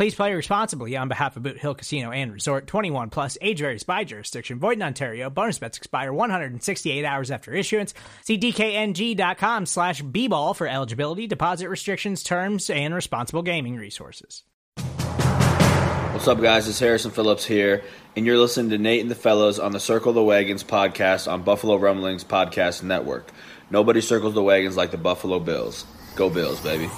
[0.00, 3.82] Please play responsibly on behalf of Boot Hill Casino and Resort 21 plus age varies
[3.82, 4.58] by jurisdiction.
[4.58, 5.28] Void in Ontario.
[5.28, 7.92] Bonus bets expire 168 hours after issuance.
[8.22, 14.44] See DKNG.com slash B ball for eligibility, deposit restrictions, terms, and responsible gaming resources.
[14.78, 16.66] What's up, guys?
[16.66, 17.84] It's Harrison Phillips here,
[18.16, 21.42] and you're listening to Nate and the Fellows on the Circle the Wagons podcast on
[21.42, 23.30] Buffalo Rumblings Podcast Network.
[23.68, 25.84] Nobody circles the wagons like the Buffalo Bills.
[26.16, 26.88] Go Bills, baby.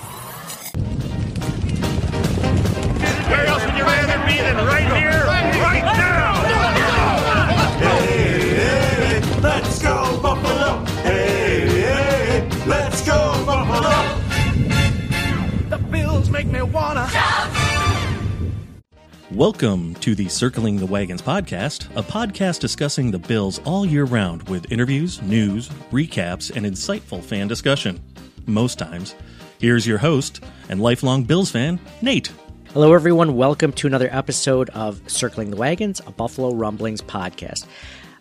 [19.35, 24.47] Welcome to the Circling the Wagons podcast, a podcast discussing the Bills all year round
[24.51, 27.99] with interviews, news, recaps, and insightful fan discussion.
[28.47, 29.15] Most times.
[29.59, 32.31] Here's your host and lifelong Bills fan, Nate.
[32.75, 33.35] Hello, everyone.
[33.35, 37.65] Welcome to another episode of Circling the Wagons, a Buffalo Rumblings podcast.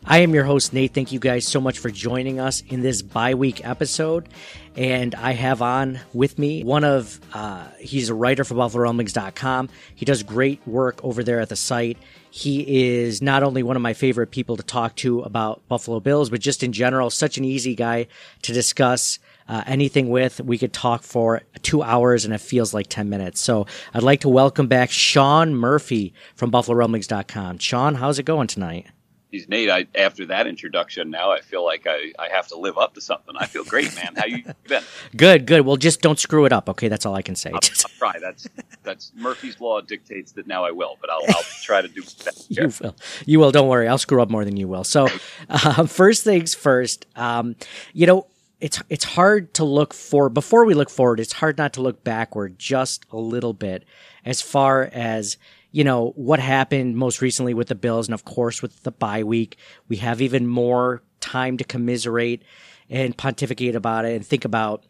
[0.04, 0.94] I am your host, Nate.
[0.96, 4.30] Thank you guys so much for joining us in this bye week episode.
[4.76, 9.70] And I have on with me one of, uh, he's a writer for BuffaloRumblings.com.
[9.94, 12.00] He does great work over there at the site.
[12.32, 16.32] He is not only one of my favorite people to talk to about Buffalo Bills,
[16.32, 18.08] but just in general, such an easy guy
[18.42, 20.42] to discuss uh, anything with.
[20.42, 23.40] We could talk for two hours and it feels like 10 minutes.
[23.40, 27.60] So I'd like to welcome back Sean Murphy from BuffaloRumblings.com.
[27.60, 28.88] Sean, how's it going tonight?
[29.32, 29.70] He's Nate.
[29.70, 33.02] I, after that introduction, now I feel like I, I have to live up to
[33.02, 33.34] something.
[33.38, 34.14] I feel great, man.
[34.18, 34.84] How you been?
[35.16, 35.62] Good, good.
[35.62, 36.90] Well, just don't screw it up, okay?
[36.90, 37.50] That's all I can say.
[37.52, 38.20] I'll, I'll try.
[38.20, 38.50] That's
[38.84, 42.46] that's Murphy's law dictates that now I will, but I'll, I'll try to do that.
[42.50, 42.96] you will.
[43.26, 43.52] You will.
[43.52, 43.88] Don't worry.
[43.88, 44.84] I'll screw up more than you will.
[44.84, 45.08] So,
[45.50, 47.06] uh, first things first.
[47.16, 47.56] Um,
[47.94, 48.28] you know,
[48.60, 51.22] it's it's hard to look for before we look forward.
[51.22, 53.86] It's hard not to look backward just a little bit
[54.26, 55.38] as far as
[55.72, 59.24] you know what happened most recently with the Bills, and of course with the bye
[59.24, 59.58] week.
[59.88, 62.44] We have even more time to commiserate
[62.90, 64.84] and pontificate about it and think about.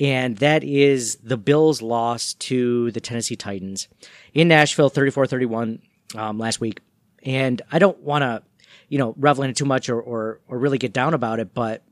[0.00, 3.88] And that is the Bills' loss to the Tennessee Titans
[4.32, 5.80] in Nashville, 34-31
[6.14, 6.80] um, last week.
[7.24, 8.42] And I don't want to,
[8.88, 11.52] you know, revel in it too much or, or or really get down about it,
[11.52, 11.82] but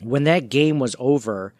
[0.00, 1.54] when that game was over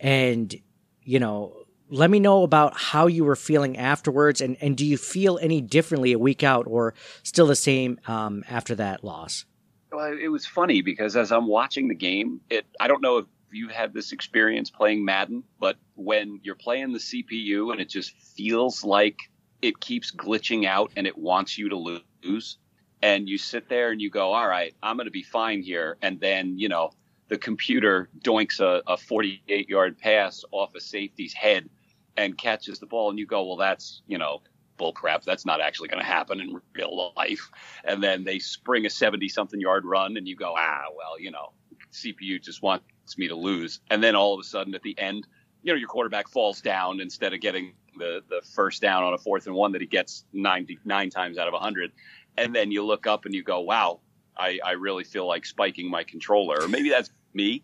[0.00, 0.54] and
[1.02, 1.57] you know
[1.90, 5.60] let me know about how you were feeling afterwards and, and do you feel any
[5.60, 9.44] differently a week out or still the same um, after that loss?
[9.90, 13.26] Well, it was funny because as I'm watching the game, it I don't know if
[13.50, 18.12] you've had this experience playing Madden, but when you're playing the CPU and it just
[18.36, 19.18] feels like
[19.62, 22.58] it keeps glitching out and it wants you to lose,
[23.00, 25.96] and you sit there and you go, "All right, I'm going to be fine here,"
[26.02, 26.90] and then you know
[27.28, 31.68] the computer doinks a, a 48 yard pass off a safety's head
[32.18, 34.42] and catches the ball, and you go, "Well, that's you know."
[34.76, 37.50] Bull crap, that's not actually going to happen in real life.
[37.82, 41.32] And then they spring a 70 something yard run, and you go, ah, well, you
[41.32, 41.50] know,
[41.92, 42.84] CPU just wants
[43.18, 43.80] me to lose.
[43.90, 45.26] And then all of a sudden at the end,
[45.62, 49.18] you know, your quarterback falls down instead of getting the, the first down on a
[49.18, 51.92] fourth and one that he gets 99 times out of 100.
[52.36, 54.00] And then you look up and you go, wow,
[54.36, 56.62] I, I really feel like spiking my controller.
[56.62, 57.62] Or maybe that's me,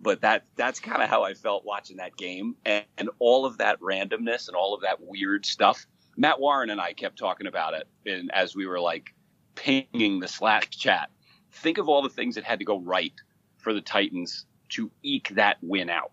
[0.00, 2.56] but that that's kind of how I felt watching that game.
[2.66, 5.86] And, and all of that randomness and all of that weird stuff.
[6.16, 9.14] Matt Warren and I kept talking about it and as we were like
[9.54, 11.08] pinging the Slack chat.
[11.52, 13.14] Think of all the things that had to go right
[13.58, 16.12] for the Titans to eke that win out.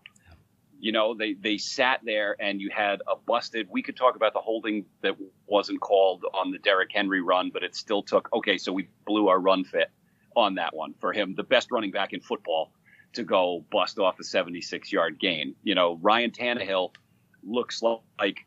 [0.78, 3.68] You know, they they sat there and you had a busted.
[3.70, 7.62] We could talk about the holding that wasn't called on the Derrick Henry run, but
[7.62, 8.30] it still took.
[8.32, 9.90] Okay, so we blew our run fit
[10.36, 12.72] on that one for him, the best running back in football,
[13.14, 15.54] to go bust off a 76 yard gain.
[15.62, 16.94] You know, Ryan Tannehill
[17.42, 18.46] looks like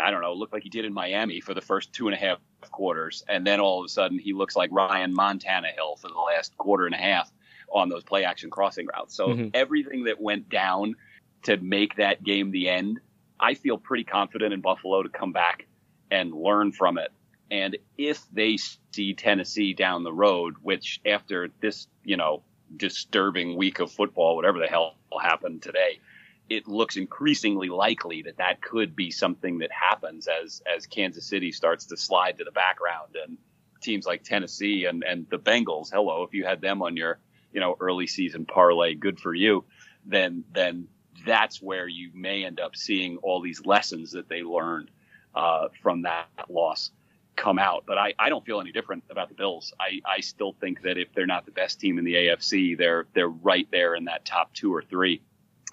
[0.00, 2.18] I don't know, looked like he did in Miami for the first two and a
[2.18, 2.38] half
[2.70, 6.18] quarters, and then all of a sudden he looks like Ryan Montana Hill for the
[6.18, 7.30] last quarter and a half
[7.72, 9.14] on those play action crossing routes.
[9.14, 9.50] So Mhm.
[9.54, 10.94] everything that went down
[11.42, 13.00] to make that game the end,
[13.40, 15.66] I feel pretty confident in Buffalo to come back
[16.10, 17.10] and learn from it.
[17.50, 22.44] And if they see Tennessee down the road, which after this, you know,
[22.76, 26.00] disturbing week of football, whatever the hell happened today,
[26.48, 31.52] it looks increasingly likely that that could be something that happens as as Kansas City
[31.52, 33.38] starts to slide to the background and
[33.80, 35.90] teams like Tennessee and and the Bengals.
[35.92, 37.18] Hello, if you had them on your
[37.52, 39.64] you know early season parlay, good for you.
[40.04, 40.88] Then then
[41.24, 44.90] that's where you may end up seeing all these lessons that they learned
[45.34, 46.90] uh, from that loss
[47.36, 47.84] come out.
[47.86, 49.72] But I, I don't feel any different about the Bills.
[49.80, 53.06] I, I still think that if they're not the best team in the AFC, they're
[53.14, 55.22] they're right there in that top two or three.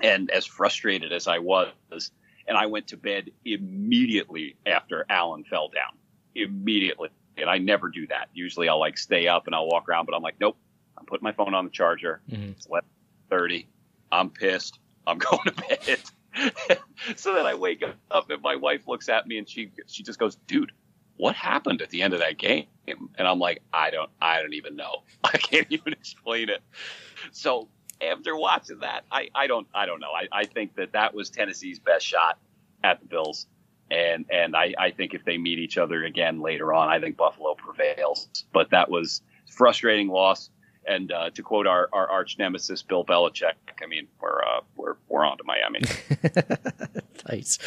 [0.01, 1.71] And as frustrated as I was,
[2.47, 5.97] and I went to bed immediately after Allen fell down.
[6.35, 7.09] Immediately.
[7.38, 8.29] And I never do that.
[8.33, 10.57] Usually I'll like stay up and I'll walk around, but I'm like, nope.
[10.97, 12.21] I'm putting my phone on the charger.
[12.29, 12.51] Mhm.
[12.51, 13.67] It's 11:30.
[14.12, 14.79] I'm pissed.
[15.07, 16.79] I'm going to bed.
[17.15, 20.19] so then I wake up and my wife looks at me and she she just
[20.19, 20.71] goes, "Dude,
[21.19, 24.54] what happened at the end of that game?" And I'm like, "I don't I don't
[24.54, 25.04] even know.
[25.24, 26.62] I can't even explain it."
[27.31, 27.68] So
[28.01, 30.12] after watching that, I, I don't I don't know.
[30.12, 32.39] I, I think that that was Tennessee's best shot
[32.83, 33.48] at the Bills,
[33.92, 37.18] and and I, I think if they meet each other again later on, I think
[37.18, 38.30] Buffalo prevails.
[38.54, 40.50] But that was frustrating loss.
[40.88, 44.95] And uh, to quote our, our arch nemesis Bill Belichick, I mean we're uh, we're
[45.10, 45.81] we're on to Miami.
[47.27, 47.57] Nice,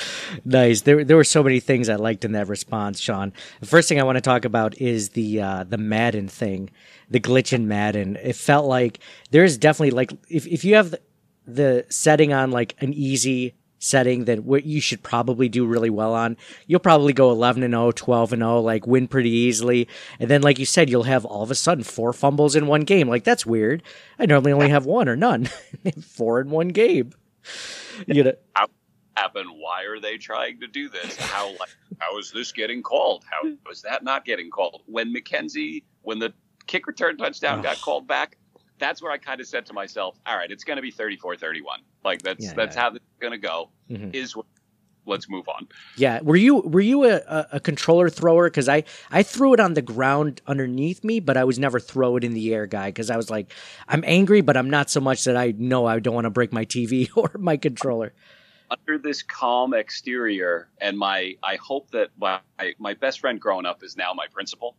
[0.44, 0.82] nice.
[0.82, 3.32] There, there were so many things I liked in that response, Sean.
[3.60, 6.70] The first thing I want to talk about is the uh, the Madden thing,
[7.10, 8.16] the glitch in Madden.
[8.16, 9.00] It felt like
[9.31, 11.00] there's definitely like if if you have the,
[11.46, 16.14] the setting on like an easy setting that what you should probably do really well
[16.14, 19.88] on, you'll probably go 11 and 0, 12 and 0, like win pretty easily.
[20.20, 22.82] And then, like you said, you'll have all of a sudden four fumbles in one
[22.82, 23.08] game.
[23.08, 23.82] Like that's weird.
[24.19, 25.48] I normally only have one or none.
[26.00, 27.12] four in one game.
[28.06, 28.32] You know.
[29.16, 29.46] Happen?
[29.46, 31.16] Why are they trying to do this?
[31.16, 31.68] How like
[31.98, 33.24] how is this getting called?
[33.30, 34.82] How was that not getting called?
[34.86, 36.32] When McKenzie, when the
[36.66, 38.36] kick return touchdown got called back,
[38.78, 41.60] that's where I kind of said to myself, all right, it's going to be 34-31.
[42.04, 42.52] Like that's Yeah.
[42.54, 43.70] that's how it's going to go.
[43.90, 44.14] Mhm.
[44.14, 44.34] Is
[45.04, 45.66] let's move on.
[45.96, 48.48] Yeah, were you were you a, a, a controller thrower?
[48.48, 52.16] Because I I threw it on the ground underneath me, but I was never throw
[52.16, 52.88] it in the air guy.
[52.88, 53.52] Because I was like,
[53.88, 56.52] I'm angry, but I'm not so much that I know I don't want to break
[56.52, 58.14] my TV or my controller.
[58.72, 62.40] Under this calm exterior and my i hope that my
[62.78, 64.76] my best friend growing up is now my principal.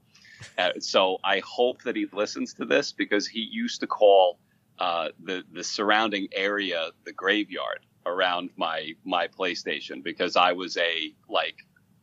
[0.58, 4.40] Uh, so i hope that he listens to this because he used to call
[4.80, 11.14] uh, the the surrounding area the graveyard around my my playstation because i was a
[11.30, 11.56] like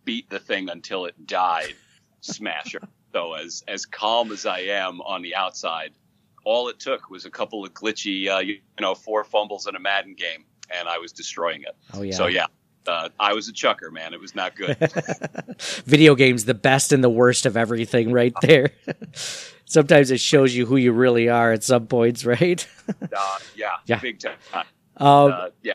[0.05, 1.75] beat the thing until it died
[2.21, 2.81] smasher.
[3.13, 5.91] So as as calm as i am on the outside
[6.45, 9.81] all it took was a couple of glitchy uh, you know four fumbles in a
[9.81, 10.45] madden game
[10.77, 12.15] and i was destroying it Oh yeah.
[12.15, 12.47] so yeah,
[12.87, 14.15] uh, I was a chucker, man.
[14.15, 14.77] It was not good.
[15.85, 18.71] Video games, the best and the worst of everything, right there.
[19.67, 22.67] Sometimes it shows you who you really are at some points, right?
[23.17, 24.01] uh, yeah, Yeah.
[24.01, 24.37] big time.
[24.97, 25.75] Um, Uh, yeah,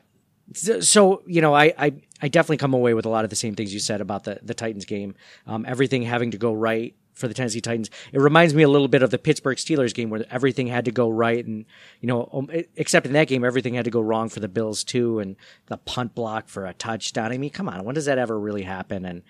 [0.54, 3.36] so, so, you know, I, I I definitely come away with a lot of the
[3.36, 5.16] same things you said about the the Titans game.
[5.48, 7.90] Um, everything having to go right for the Tennessee Titans.
[8.14, 10.92] It reminds me a little bit of the Pittsburgh Steelers game where everything had to
[10.92, 11.66] go right, and
[12.02, 14.84] you know, um, except in that game, everything had to go wrong for the Bills
[14.84, 15.36] too, and
[15.66, 17.32] the punt block for a touchdown.
[17.32, 19.06] I mean, come on, when does that ever really happen?
[19.06, 19.24] And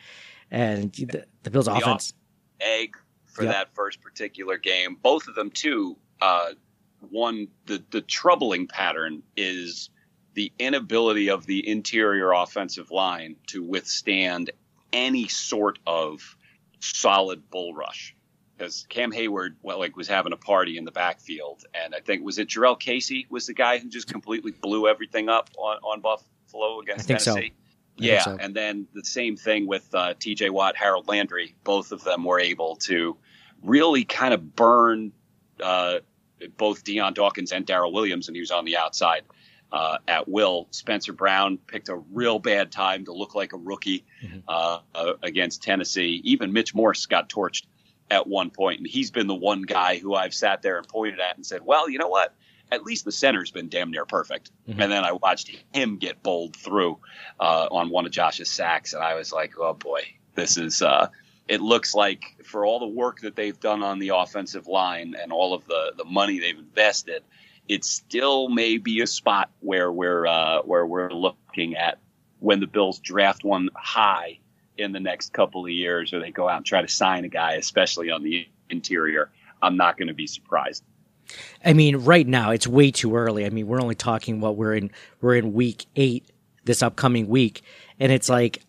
[0.51, 2.13] and the, the Bills The offense.
[2.60, 3.54] egg for Yep.
[3.54, 4.98] that first particular game.
[5.01, 5.98] Both of them, too.
[6.22, 6.51] Uh,
[7.10, 9.89] one, the the troubling pattern is
[10.34, 14.51] the inability of the interior offensive line to withstand
[14.92, 16.35] any sort of
[16.79, 18.15] solid bull rush.
[18.58, 22.24] Because Cam Heyward, well, like was having a party in the backfield, and I think
[22.24, 26.00] was it Jurrell Casey was the guy who just completely blew everything up on, on
[26.00, 27.34] Buffalo against I think so.
[27.34, 27.50] Tennessee.
[27.50, 27.55] Think
[27.98, 28.38] Yeah, so.
[28.39, 30.51] and then the same thing with uh, T.J.
[30.51, 31.53] Watt, Harold Landry.
[31.65, 33.17] Both of them were able to
[33.62, 35.12] really kind of burn
[35.62, 36.00] uh,
[36.58, 39.24] both Dion Dawkins and Daryl Williams, and he was on the outside
[39.75, 40.67] uh, at will.
[40.72, 44.39] Spencer Brown picked a real bad time to look like a rookie Mm-hmm.
[44.48, 46.22] uh, uh, against Tennessee.
[46.24, 47.65] Even Mitch Morse got torched
[48.10, 51.20] at one point, and he's been the one guy who I've sat there and pointed
[51.20, 52.34] at and said, "Well, you know what?
[52.72, 54.79] At least the center's been damn near perfect." Mhm.
[54.82, 56.98] And then I watched him get bowled through
[57.39, 60.01] uh, on one of Josh's sacks, and I was like, "Oh boy,
[60.36, 61.10] this is." Uh,
[61.48, 65.32] it looks like for all the work that they've done on the offensive line and
[65.32, 67.22] all of the the money they've invested,
[67.67, 71.98] it still may be a spot where we're uh, where we're looking at
[72.39, 74.39] when the Bills draft one high
[74.77, 77.29] in the next couple of years, or they go out and try to sign a
[77.29, 79.31] guy, especially on the interior.
[79.62, 80.84] I'm not going to be surprised.
[81.63, 83.45] I mean, right now it's way too early.
[83.45, 84.91] I mean, we're only talking what we're in.
[85.22, 86.29] We're in week eight
[86.65, 87.62] this upcoming week,
[88.00, 88.62] and it's like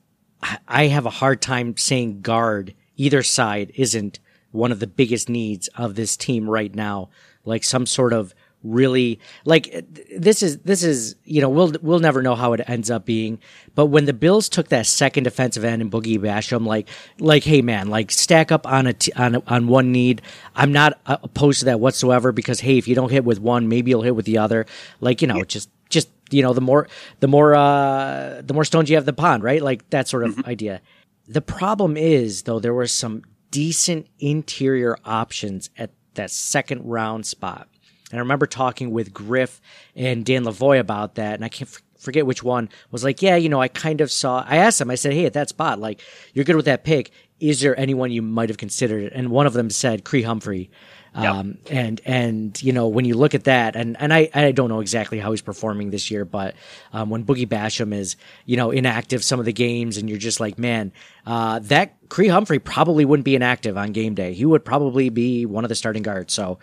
[0.42, 4.20] I- I have a hard time saying guard either side isn't
[4.52, 7.10] one of the biggest needs of this team right now.
[7.44, 8.34] Like some sort of
[8.72, 9.84] really like
[10.16, 13.38] this is this is you know we'll we'll never know how it ends up being
[13.74, 17.62] but when the bills took that second defensive end and boogie basham like like hey
[17.62, 20.22] man like stack up on a t- on a, on one need.
[20.54, 23.90] I'm not opposed to that whatsoever because hey if you don't hit with one maybe
[23.90, 24.66] you'll hit with the other.
[25.00, 26.88] Like you know just just you know the more
[27.20, 29.62] the more uh the more stones you have the pond right?
[29.62, 30.80] Like that sort of idea.
[31.28, 37.68] The problem is though there were some decent interior options at that second round spot
[38.10, 39.60] and I remember talking with Griff
[39.94, 43.48] and Dan Lavoy about that, and I can't forget which one was like, yeah, you
[43.48, 44.44] know, I kind of saw.
[44.46, 46.00] I asked him, I said, hey, at that spot, like,
[46.34, 47.10] you're good with that pick.
[47.40, 49.12] Is there anyone you might have considered?
[49.12, 50.70] And one of them said Creed Humphrey.
[51.14, 54.68] Um, and, and, you know, when you look at that, and, and I, I don't
[54.68, 56.54] know exactly how he's performing this year, but,
[56.92, 60.40] um, when Boogie Basham is, you know, inactive some of the games and you're just
[60.40, 60.92] like, man,
[61.24, 64.34] uh, that Creed Humphrey probably wouldn't be inactive on game day.
[64.34, 66.34] He would probably be one of the starting guards.
[66.34, 66.58] So,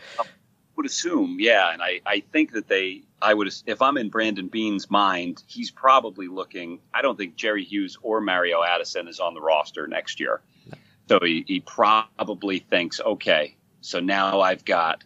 [0.76, 4.48] would assume, yeah, and I, I think that they, I would, if I'm in Brandon
[4.48, 6.80] Beane's mind, he's probably looking.
[6.94, 10.42] I don't think Jerry Hughes or Mario Addison is on the roster next year,
[11.08, 15.04] so he, he probably thinks, okay, so now I've got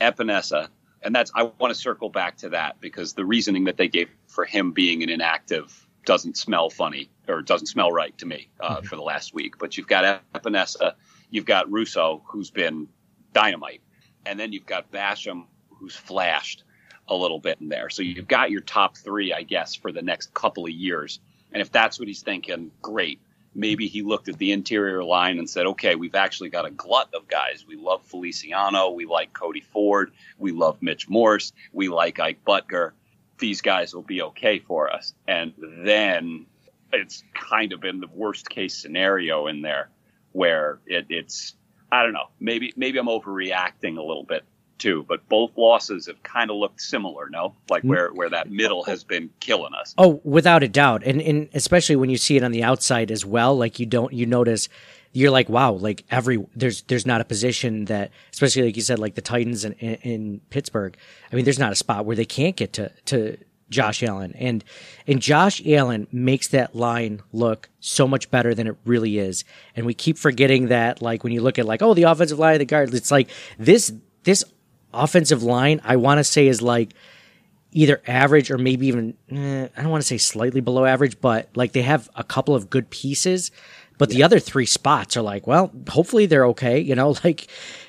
[0.00, 0.68] Epenesa,
[1.02, 4.08] and that's I want to circle back to that because the reasoning that they gave
[4.26, 8.80] for him being an inactive doesn't smell funny or doesn't smell right to me uh,
[8.80, 9.58] for the last week.
[9.58, 10.94] But you've got Epenesa,
[11.30, 12.88] you've got Rousseau, who's been
[13.32, 13.82] dynamite
[14.26, 16.64] and then you've got Basham, who's flashed
[17.08, 17.90] a little bit in there.
[17.90, 21.20] So you've got your top three, I guess, for the next couple of years.
[21.52, 23.20] And if that's what he's thinking, great.
[23.52, 27.12] Maybe he looked at the interior line and said, okay, we've actually got a glut
[27.14, 27.64] of guys.
[27.66, 28.90] We love Feliciano.
[28.90, 30.12] We like Cody Ford.
[30.38, 31.52] We love Mitch Morse.
[31.72, 32.92] We like Ike Boettger.
[33.38, 35.14] These guys will be okay for us.
[35.26, 36.46] And then
[36.92, 39.90] it's kind of been the worst case scenario in there
[40.32, 41.54] where it, it's
[41.92, 42.28] I don't know.
[42.38, 44.44] Maybe maybe I'm overreacting a little bit
[44.78, 47.54] too, but both losses have kind of looked similar, no?
[47.68, 47.88] Like hmm.
[47.88, 49.94] where where that middle has been killing us.
[49.98, 53.24] Oh, without a doubt, and and especially when you see it on the outside as
[53.24, 54.68] well, like you don't you notice
[55.12, 58.98] you're like wow like every there's there's not a position that especially like you said
[58.98, 60.96] like the titans in, in, in pittsburgh
[61.32, 63.36] i mean there's not a spot where they can't get to to
[63.70, 64.64] josh allen and
[65.06, 69.86] and josh allen makes that line look so much better than it really is and
[69.86, 72.58] we keep forgetting that like when you look at like oh the offensive line of
[72.58, 73.92] the guard it's like this
[74.24, 74.44] this
[74.92, 76.92] offensive line i want to say is like
[77.72, 81.48] either average or maybe even eh, I don't want to say slightly below average, but
[81.54, 83.50] like they have a couple of good pieces,
[83.98, 86.80] but the other three spots are like, well, hopefully they're okay.
[86.80, 87.48] You know, like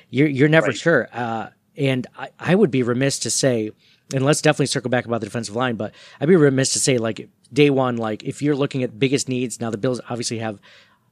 [0.10, 1.10] you're you're never sure.
[1.12, 3.72] Uh, and I, I would be remiss to say,
[4.13, 6.98] and let's definitely circle back about the defensive line, but I'd be remiss to say
[6.98, 10.60] like day one, like if you're looking at biggest needs, now the Bills obviously have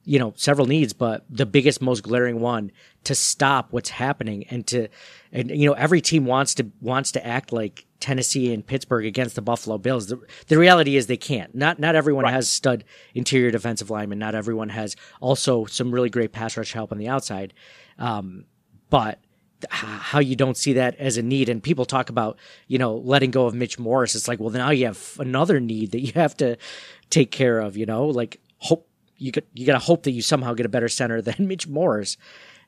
[0.04, 2.72] you know several needs but the biggest most glaring one
[3.04, 4.88] to stop what's happening and to
[5.30, 9.34] and you know every team wants to wants to act like Tennessee and Pittsburgh against
[9.34, 10.06] the Buffalo Bills.
[10.06, 11.54] The, the reality is they can't.
[11.54, 14.18] Not not everyone has stud interior defensive linemen.
[14.18, 17.52] Not everyone has also some really great pass rush help on the outside.
[17.98, 18.46] Um,
[18.88, 19.20] but
[19.70, 23.30] how you don't see that as a need and people talk about you know letting
[23.30, 26.36] go of Mitch Morris it's like well now you have another need that you have
[26.38, 26.56] to
[27.10, 28.88] take care of you know like hope
[29.20, 31.68] you got you got to hope that you somehow get a better center than Mitch
[31.68, 32.16] Morris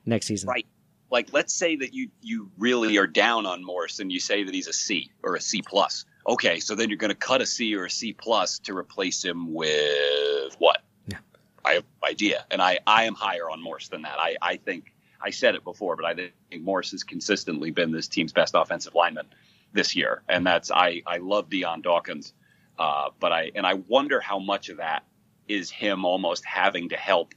[0.05, 0.49] next season.
[0.49, 0.67] Right.
[1.11, 4.53] Like let's say that you you really are down on Morse and you say that
[4.53, 6.05] he's a C or a C plus.
[6.27, 9.23] Okay, so then you're going to cut a C or a C plus to replace
[9.23, 10.81] him with what?
[11.07, 11.17] Yeah.
[11.65, 14.15] I have idea, and I I am higher on Morse than that.
[14.17, 14.92] I I think
[15.23, 18.93] I said it before, but I think Morris has consistently been this team's best offensive
[18.93, 19.27] lineman
[19.71, 22.33] this year, and that's I I love Dion Dawkins,
[22.77, 25.03] uh, but I and I wonder how much of that
[25.47, 27.33] is him almost having to help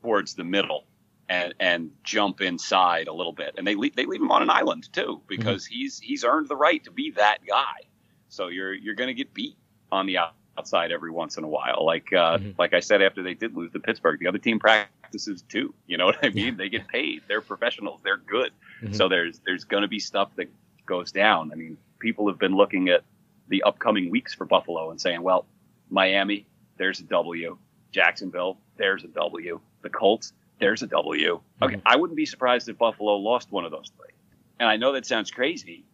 [0.00, 0.84] towards the middle
[1.28, 3.54] and and jump inside a little bit.
[3.56, 6.56] And they leave, they leave him on an island too because he's he's earned the
[6.56, 7.86] right to be that guy.
[8.28, 9.56] So you're you're going to get beat
[9.90, 10.18] on the
[10.58, 11.84] outside every once in a while.
[11.84, 14.58] Like uh, like I said after they did lose to Pittsburgh, the other team
[15.12, 15.74] practices too.
[15.86, 16.56] You know what I mean?
[16.56, 17.22] They get paid.
[17.28, 18.00] They're professionals.
[18.02, 18.52] They're good.
[18.82, 18.94] Mm-hmm.
[18.94, 20.48] So there's there's going to be stuff that
[20.86, 21.52] goes down.
[21.52, 23.02] I mean, people have been looking at
[23.48, 25.46] the upcoming weeks for Buffalo and saying, well,
[25.90, 26.46] Miami,
[26.78, 27.58] there's a W.
[27.90, 29.60] Jacksonville, there's a W.
[29.82, 31.34] The Colts, there's a W.
[31.34, 31.64] Mm-hmm.
[31.64, 34.14] Okay, I wouldn't be surprised if Buffalo lost one of those three.
[34.58, 35.84] And I know that sounds crazy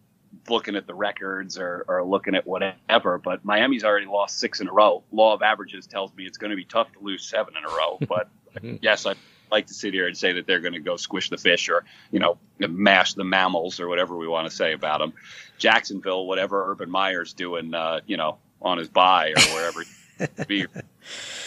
[0.49, 4.67] looking at the records or, or looking at whatever, but Miami's already lost six in
[4.67, 5.03] a row.
[5.11, 7.75] Law of averages tells me it's going to be tough to lose seven in a
[7.75, 7.97] row.
[8.07, 8.29] But
[8.81, 9.17] yes, I'd
[9.51, 11.83] like to sit here and say that they're going to go squish the fish or
[12.11, 15.13] you know mash the mammals or whatever we want to say about them.
[15.57, 19.83] Jacksonville, whatever Urban Meyer's doing, uh, you know, on his bye or wherever.
[20.47, 20.65] be,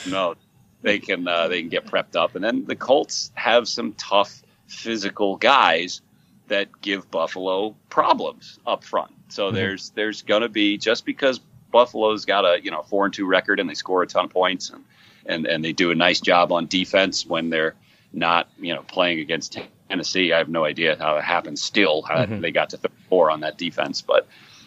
[0.09, 0.35] no,
[0.83, 4.43] they can uh, they can get prepped up, and then the Colts have some tough
[4.67, 6.01] physical guys
[6.49, 9.13] that give Buffalo problems up front.
[9.29, 9.55] So Mm-hmm.
[9.55, 11.41] there's there's going to be just because
[11.71, 14.31] Buffalo's got a you know four and two record and they score a ton of
[14.31, 14.85] points and
[15.26, 17.75] and and they do a nice job on defense when they're
[18.12, 20.33] not you know playing against Tennessee.
[20.33, 21.59] I have no idea how it happened.
[21.59, 22.41] Still, how Mm-hmm.
[22.41, 24.26] they got to four on that defense, but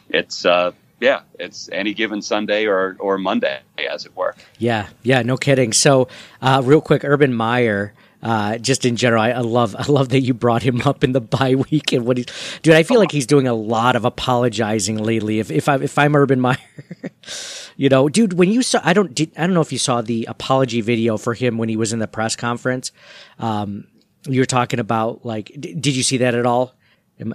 [0.10, 0.72] it's uh
[1.02, 3.60] yeah, it's any given Sunday or or Monday
[3.90, 4.34] as it were.
[4.60, 5.74] Yeah, yeah, no kidding.
[5.74, 6.08] So,
[6.42, 7.94] uh, real quick, Urban Meyer.
[8.24, 11.12] Uh, just in general, I, I love I love that you brought him up in
[11.12, 12.26] the bye week and what he's
[12.64, 12.74] dude.
[12.74, 15.38] I feel like he's doing a lot of apologizing lately.
[15.40, 16.58] If if I if I'm Urban Meyer,
[17.76, 20.02] you know, dude, when you saw I don't did, I don't know if you saw
[20.02, 22.92] the apology video for him when he was in the press conference.
[23.40, 23.88] Um,
[24.28, 26.74] you were talking about like, d- did you see that at all?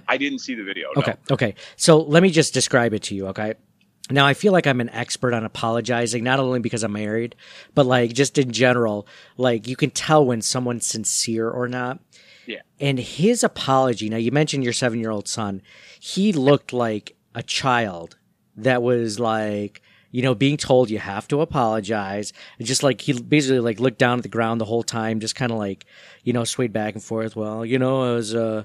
[0.07, 0.89] I didn't see the video.
[0.95, 1.01] no.
[1.01, 1.13] Okay.
[1.31, 1.55] Okay.
[1.75, 3.27] So let me just describe it to you.
[3.27, 3.55] Okay.
[4.09, 7.35] Now I feel like I'm an expert on apologizing, not only because I'm married,
[7.73, 9.07] but like just in general.
[9.37, 11.99] Like you can tell when someone's sincere or not.
[12.45, 12.61] Yeah.
[12.79, 14.09] And his apology.
[14.09, 15.61] Now you mentioned your seven year old son.
[15.99, 18.17] He looked like a child
[18.57, 22.33] that was like, you know, being told you have to apologize.
[22.57, 25.35] And just like he basically like looked down at the ground the whole time, just
[25.35, 25.85] kind of like,
[26.23, 27.35] you know, swayed back and forth.
[27.35, 28.63] Well, you know, I was, uh,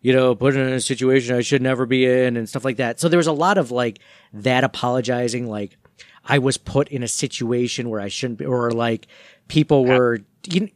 [0.00, 3.00] you know, put in a situation I should never be in and stuff like that.
[3.00, 4.00] So there was a lot of like
[4.32, 5.76] that apologizing, like
[6.24, 9.06] I was put in a situation where I shouldn't be, or like
[9.48, 10.70] people were, you,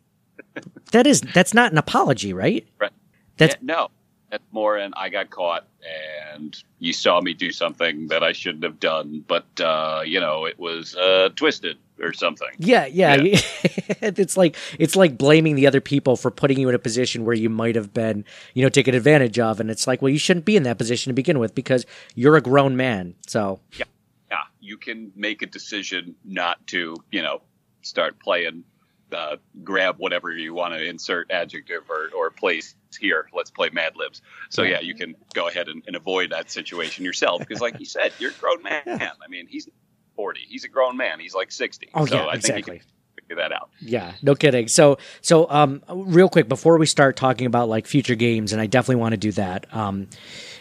[0.92, 2.66] that is, that's not an apology, right?
[2.78, 2.92] Right.
[3.36, 3.88] That's, Yeah, no,
[4.32, 5.66] that's more and I got caught
[6.34, 10.46] and you saw me do something that I shouldn't have done, but uh, you know,
[10.46, 12.48] it was uh, twisted or something.
[12.56, 13.16] Yeah, yeah.
[13.22, 17.34] it's like it's like blaming the other people for putting you in a position where
[17.34, 18.24] you might have been,
[18.54, 21.10] you know, taken advantage of, and it's like, well, you shouldn't be in that position
[21.10, 21.84] to begin with because
[22.14, 23.14] you're a grown man.
[23.26, 23.84] So yeah,
[24.30, 27.42] Yeah, you can make a decision not to, you know,
[27.82, 28.64] start playing
[29.12, 33.28] uh, grab whatever you want to insert adjective or, or place here.
[33.33, 34.22] Let's play Mad Libs.
[34.50, 37.87] So yeah, you can go ahead and, and avoid that situation yourself because, like you
[37.87, 38.83] said, you're a grown man.
[38.87, 39.68] I mean, he's
[40.16, 40.40] forty.
[40.48, 41.20] He's a grown man.
[41.20, 41.88] He's like sixty.
[41.94, 42.74] Oh, so yeah, I think exactly.
[42.74, 42.88] you can
[43.28, 43.70] figure that out.
[43.81, 44.68] Yeah, no kidding.
[44.68, 48.66] So, so um, real quick before we start talking about like future games, and I
[48.66, 49.66] definitely want to do that.
[49.74, 50.09] Um,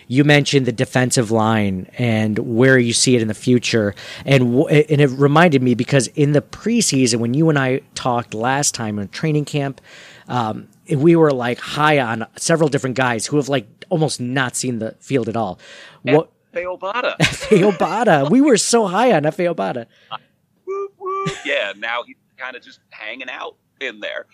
[0.08, 4.67] you mentioned the defensive line and where you see it in the future, and w-
[4.67, 9.00] and it reminded me because in the preseason when you and I talked last time
[9.00, 9.80] in training camp,
[10.28, 14.80] um, we were like high on several different guys who have like almost not seen
[14.80, 15.60] the field at all.
[16.04, 17.17] What Theobata.
[17.20, 18.30] Efe Obada?
[18.30, 19.86] we were so high on Efe Obada.
[20.65, 21.30] whoop, whoop.
[21.46, 24.26] Yeah, now he's kind of just hanging out in there.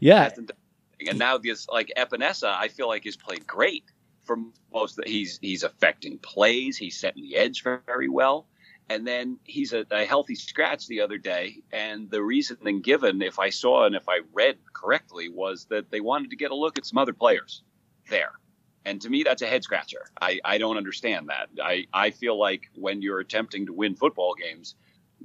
[0.00, 0.56] Yeah, hasn't done
[0.98, 1.10] anything.
[1.10, 3.84] And now this like Epenesa, I feel like has played great
[4.24, 4.36] for
[4.72, 4.98] most.
[4.98, 6.76] Of the, he's he's affecting plays.
[6.76, 8.46] He's setting the edge very well.
[8.88, 11.62] And then he's a, a healthy scratch the other day.
[11.72, 16.00] And the reasoning given, if I saw and if I read correctly, was that they
[16.00, 17.62] wanted to get a look at some other players
[18.10, 18.32] there.
[18.84, 20.10] And to me, that's a head scratcher.
[20.20, 21.48] I, I don't understand that.
[21.62, 24.74] I, I feel like when you're attempting to win football games,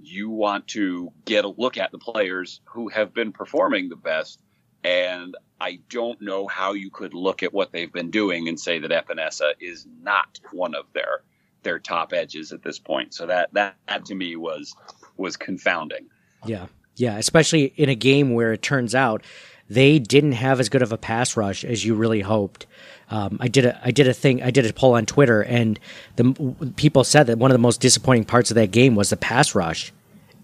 [0.02, 4.40] you want to get a look at the players who have been performing the best.
[4.82, 8.80] And I don't know how you could look at what they've been doing and say
[8.80, 11.24] that Epenesa is not one of their
[11.64, 13.14] their top edges at this point.
[13.14, 14.76] So that that, that to me was
[15.18, 16.08] was confounding.
[16.46, 16.68] Yeah.
[16.96, 17.18] Yeah.
[17.18, 19.24] Especially in a game where it turns out
[19.70, 22.66] they didn't have as good of a pass rush as you really hoped.
[23.12, 25.80] Um, I did a I did a thing I did a poll on Twitter and
[26.16, 29.18] the people said that one of the most disappointing parts of that game was the
[29.18, 29.92] pass rush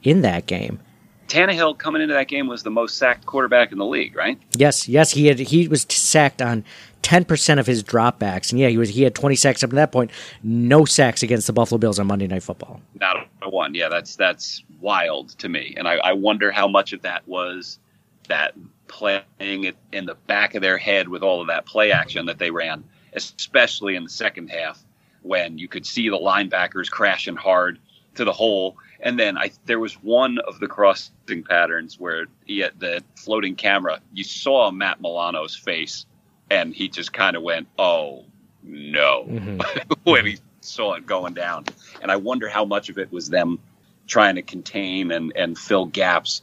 [0.04, 0.80] in that game.
[1.28, 4.40] Tannehill coming into that game was the most sacked quarterback in the league, right?
[4.56, 6.64] Yes, yes, he had he was sacked on
[7.02, 9.76] ten percent of his dropbacks, and yeah, he was he had twenty sacks up to
[9.76, 10.12] that point.
[10.44, 12.82] No sacks against the Buffalo Bills on Monday Night Football.
[13.00, 13.74] Not a one.
[13.74, 17.80] Yeah, that's that's wild to me, and I, I wonder how much of that was
[18.28, 18.54] that
[18.88, 22.38] playing it in the back of their head with all of that play action that
[22.38, 22.84] they ran,
[23.14, 24.84] especially in the second half
[25.22, 27.80] when you could see the linebackers crashing hard
[28.16, 28.78] to the hole.
[29.00, 33.56] And then I there was one of the crossing patterns where he had the floating
[33.56, 34.00] camera.
[34.14, 36.06] You saw Matt Milano's face,
[36.50, 38.26] and he just kind of went, "Oh
[38.64, 39.62] no," mm-hmm.
[40.10, 41.66] when he saw it going down.
[42.02, 43.60] And I wonder how much of it was them
[44.08, 46.42] trying to contain and and fill gaps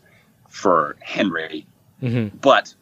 [0.49, 1.67] for Henry.
[2.03, 2.37] Mm-hmm.
[2.37, 2.75] But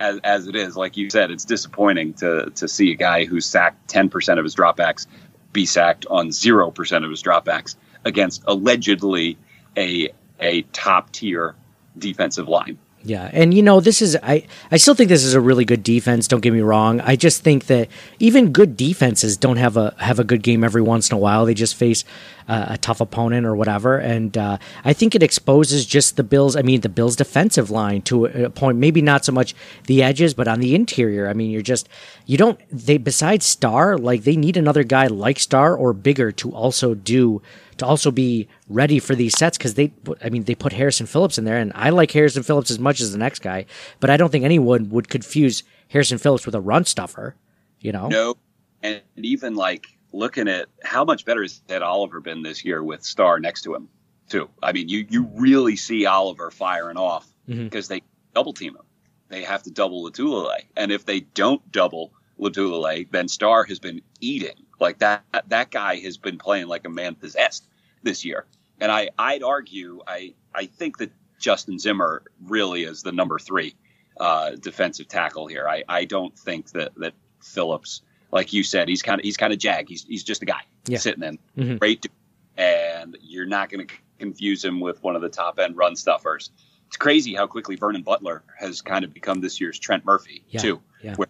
[0.00, 3.40] as, as it is, like you said, it's disappointing to to see a guy who
[3.40, 5.06] sacked ten percent of his dropbacks
[5.52, 9.38] be sacked on zero percent of his dropbacks against allegedly
[9.76, 10.10] a
[10.40, 11.54] a top tier
[11.98, 12.78] defensive line.
[13.02, 15.82] Yeah, and you know this is I I still think this is a really good
[15.82, 16.28] defense.
[16.28, 17.00] Don't get me wrong.
[17.00, 20.82] I just think that even good defenses don't have a have a good game every
[20.82, 21.46] once in a while.
[21.46, 22.04] They just face
[22.46, 26.56] uh, a tough opponent or whatever, and uh, I think it exposes just the Bills.
[26.56, 28.76] I mean, the Bills' defensive line to a, point.
[28.76, 29.54] Maybe not so much
[29.86, 31.26] the edges, but on the interior.
[31.26, 31.88] I mean, you're just
[32.26, 36.52] you don't they besides Star like they need another guy like Star or bigger to
[36.52, 37.40] also do
[37.80, 41.38] to also be ready for these sets because they, I mean, they put Harrison Phillips
[41.38, 43.66] in there, and I like Harrison Phillips as much as the next guy,
[44.00, 47.34] but I don't think anyone would confuse Harrison Phillips with a run stuffer,
[47.80, 48.08] you know?
[48.08, 48.36] No,
[48.82, 53.02] and even like looking at how much better has Ed Oliver been this year with
[53.02, 53.88] Star next to him,
[54.28, 54.48] too.
[54.62, 57.64] I mean, you you really see Oliver firing off mm-hmm.
[57.64, 58.02] because they
[58.34, 58.84] double team him.
[59.30, 64.02] They have to double Lotulelei, and if they don't double Lotulelei, then Star has been
[64.20, 65.24] eating like that.
[65.48, 67.66] That guy has been playing like a man possessed
[68.02, 68.46] this year.
[68.80, 73.74] And I, I'd argue, I, I think that Justin Zimmer really is the number three
[74.18, 75.66] uh, defensive tackle here.
[75.68, 79.52] I, I don't think that, that Phillips, like you said, he's kind of he's kind
[79.52, 79.88] of jag.
[79.88, 80.98] He's he's just a guy Yeah.
[80.98, 81.78] sitting in, Mhm.
[81.78, 82.12] great, dude.
[82.56, 86.50] and you're not going to confuse him with one of the top end run stuffers.
[86.88, 90.60] It's crazy how quickly Vernon Butler has kind of become this year's Trent Murphy Yeah,
[90.60, 90.82] too.
[91.02, 91.14] yeah.
[91.16, 91.28] Where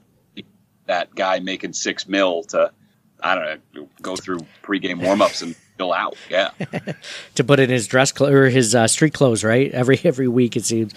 [0.86, 2.72] that guy making six mil to
[3.22, 6.14] I don't know go through pregame warmups and fill out.
[6.28, 6.50] Yeah.
[7.36, 9.70] to put in his dress clo- or his uh, street clothes, right?
[9.80, 10.92] Every every week it seems.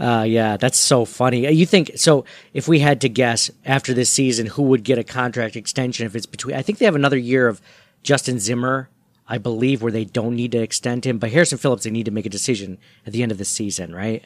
[0.00, 1.48] Uh, yeah, that's so funny.
[1.52, 2.24] You think so?
[2.52, 6.06] If we had to guess after this season, who would get a contract extension?
[6.06, 7.60] If it's between, I think they have another year of
[8.02, 8.88] Justin Zimmer,
[9.28, 11.18] I believe, where they don't need to extend him.
[11.18, 13.94] But Harrison Phillips, they need to make a decision at the end of the season,
[13.94, 14.24] right?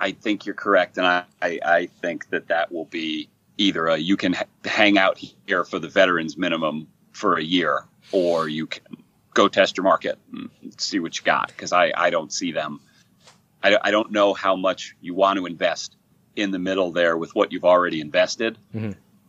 [0.00, 3.98] I think you're correct, and I, I, I think that that will be either a
[3.98, 8.66] you can h- hang out here for the veterans minimum for a year, or you
[8.66, 8.82] can
[9.40, 11.48] go test your market and see what you got.
[11.48, 12.80] Because I, I don't see them.
[13.62, 15.96] I, I don't know how much you want to invest
[16.36, 18.58] in the middle there with what you've already invested.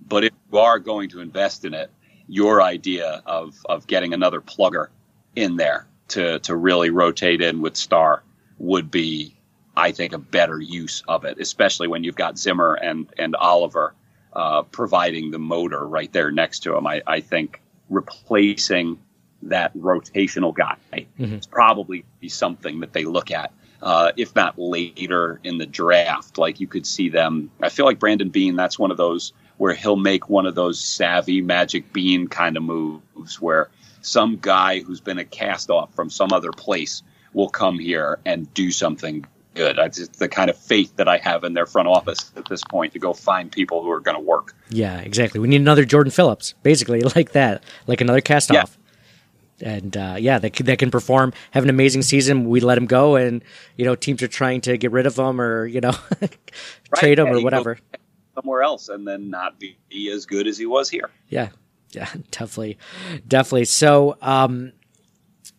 [0.08, 1.90] But if you are going to invest in it,
[2.28, 4.88] your idea of, of getting another plugger
[5.36, 8.24] in there to, to really rotate in with Star
[8.58, 9.36] would be,
[9.76, 13.94] I think, a better use of it, especially when you've got Zimmer and, and Oliver
[14.34, 16.88] uh, providing the motor right there next to him.
[16.88, 19.00] I, I think replacing
[19.44, 23.52] that rotational guy—it's probably be something that they look at.
[23.82, 27.50] Uh, if not later in the draft, like you could see them.
[27.62, 30.80] I feel like Brandon Beane, that's one of those where he'll make one of those
[30.80, 33.70] savvy magic bean kind of moves where
[34.02, 38.52] some guy who's been a cast off from some other place will come here and
[38.54, 39.78] do something good.
[39.78, 42.64] That's just the kind of faith that I have in their front office at this
[42.70, 44.56] point to go find people who are going to work.
[44.70, 45.40] Yeah, exactly.
[45.40, 48.66] We need another Jordan Phillips, basically like that, like another cast Yeah.
[49.62, 52.50] And uh, yeah, that can, that can perform, have an amazing season.
[52.50, 53.44] We let him go, and
[53.78, 55.94] you know teams are trying to get rid of him or you know
[56.96, 57.78] trade him Yeah, or whatever.
[58.36, 59.78] Somewhere else and then not be
[60.12, 61.10] as good as he was here.
[61.30, 61.50] Yeah,
[61.92, 62.78] yeah, definitely,
[63.28, 63.66] definitely.
[63.66, 64.74] So, um,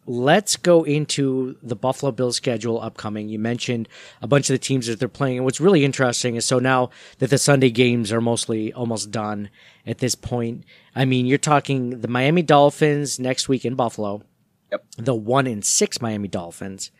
[0.06, 3.28] let's go into the Buffalo Bills schedule upcoming.
[3.28, 3.88] You mentioned
[4.20, 6.90] a bunch of the teams that they're playing, and what's really interesting is so now
[7.18, 9.50] that the Sunday games are mostly almost done
[9.86, 10.64] at this point.
[10.94, 14.22] I mean, you're talking the Miami Dolphins next week in Buffalo.
[14.70, 14.84] Yep.
[14.98, 16.90] The one in six Miami Dolphins.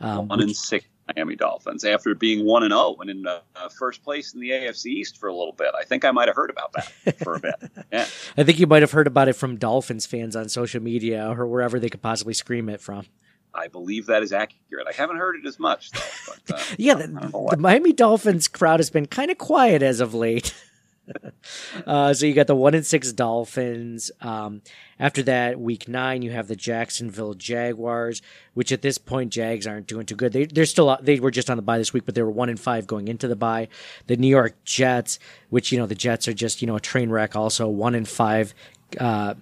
[0.00, 3.68] Um, one and six Miami Dolphins after being one and zero and in uh, uh,
[3.68, 5.68] first place in the AFC East for a little bit.
[5.78, 7.54] I think I might have heard about that for a bit.
[7.92, 11.28] Yeah, I think you might have heard about it from Dolphins fans on social media
[11.30, 13.06] or wherever they could possibly scream it from.
[13.54, 14.86] I believe that is accurate.
[14.88, 16.34] I haven't heard it as much though.
[16.48, 19.38] But, uh, Yeah, I don't know the, the Miami Dolphins crowd has been kind of
[19.38, 20.54] quiet as of late.
[21.86, 24.10] uh, so you got the one and six Dolphins.
[24.20, 24.62] Um,
[24.98, 28.22] after that, week nine, you have the Jacksonville Jaguars,
[28.54, 30.32] which at this point Jags aren't doing too good.
[30.32, 32.48] They they're still they were just on the bye this week, but they were one
[32.48, 33.68] and five going into the bye.
[34.06, 35.18] The New York Jets,
[35.50, 38.08] which you know the Jets are just you know a train wreck, also one and
[38.08, 38.54] five.
[38.98, 39.34] Uh,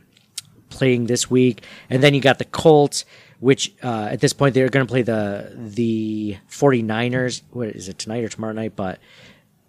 [0.72, 3.04] playing this week, and then you got the Colts,
[3.40, 7.42] which uh, at this point they're going to play the the 49ers.
[7.50, 8.74] What is it tonight or tomorrow night?
[8.74, 8.98] But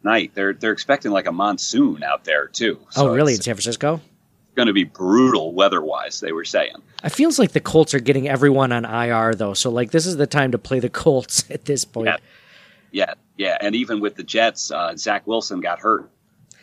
[0.03, 2.79] night they're they're expecting like a monsoon out there too.
[2.91, 3.95] So oh, really in San Francisco?
[3.95, 6.19] It's going to be brutal weather-wise.
[6.19, 6.75] They were saying.
[7.03, 10.17] It feels like the Colts are getting everyone on IR though, so like this is
[10.17, 12.07] the time to play the Colts at this point.
[12.07, 12.17] Yeah.
[12.95, 16.11] Yeah, yeah, and even with the Jets, uh, Zach Wilson got hurt,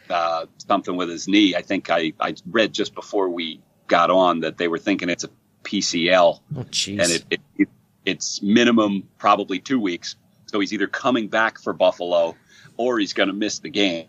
[0.09, 1.57] uh, something with his knee.
[1.57, 5.25] I think I, I read just before we got on that they were thinking it's
[5.25, 5.31] a
[5.65, 7.01] PCL, Oh, jeez.
[7.03, 7.69] and it, it, it
[8.05, 10.15] it's minimum probably two weeks.
[10.47, 12.37] So he's either coming back for Buffalo
[12.81, 14.07] or he's going to miss the game.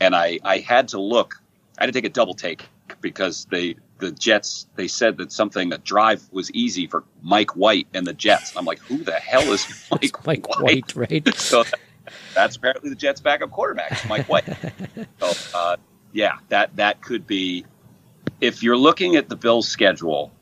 [0.00, 1.40] And I, I had to look.
[1.78, 2.64] I had to take a double take
[3.00, 7.86] because they the Jets they said that something a drive was easy for Mike White
[7.94, 8.56] and the Jets.
[8.56, 11.34] I'm like, who the hell is Mike, Mike White, right?
[11.36, 11.62] so
[12.34, 14.46] That's apparently the Jets' backup quarterback, Mike White.
[15.20, 15.76] so, uh,
[16.12, 17.64] yeah, that that could be.
[18.40, 20.32] If you're looking at the Bills' schedule,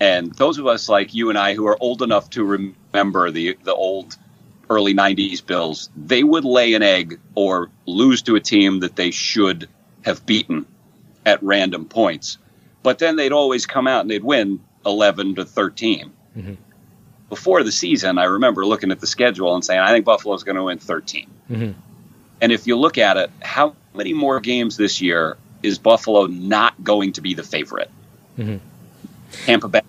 [0.00, 3.58] and those of us like you and I who are old enough to remember the
[3.64, 4.16] the old
[4.70, 9.10] early '90s Bills, they would lay an egg or lose to a team that they
[9.10, 9.68] should
[10.02, 10.66] have beaten
[11.26, 12.38] at random points,
[12.82, 16.12] but then they'd always come out and they'd win 11 to 13.
[16.36, 16.54] Mm-hmm.
[17.28, 20.56] Before the season, I remember looking at the schedule and saying, I think Buffalo's going
[20.56, 21.28] to win 13.
[21.50, 21.74] Mhm.
[22.40, 26.82] And if you look at it, how many more games this year is Buffalo not
[26.82, 27.90] going to be the favorite?
[28.38, 28.60] Mhm.
[29.44, 29.82] Tampa Bay.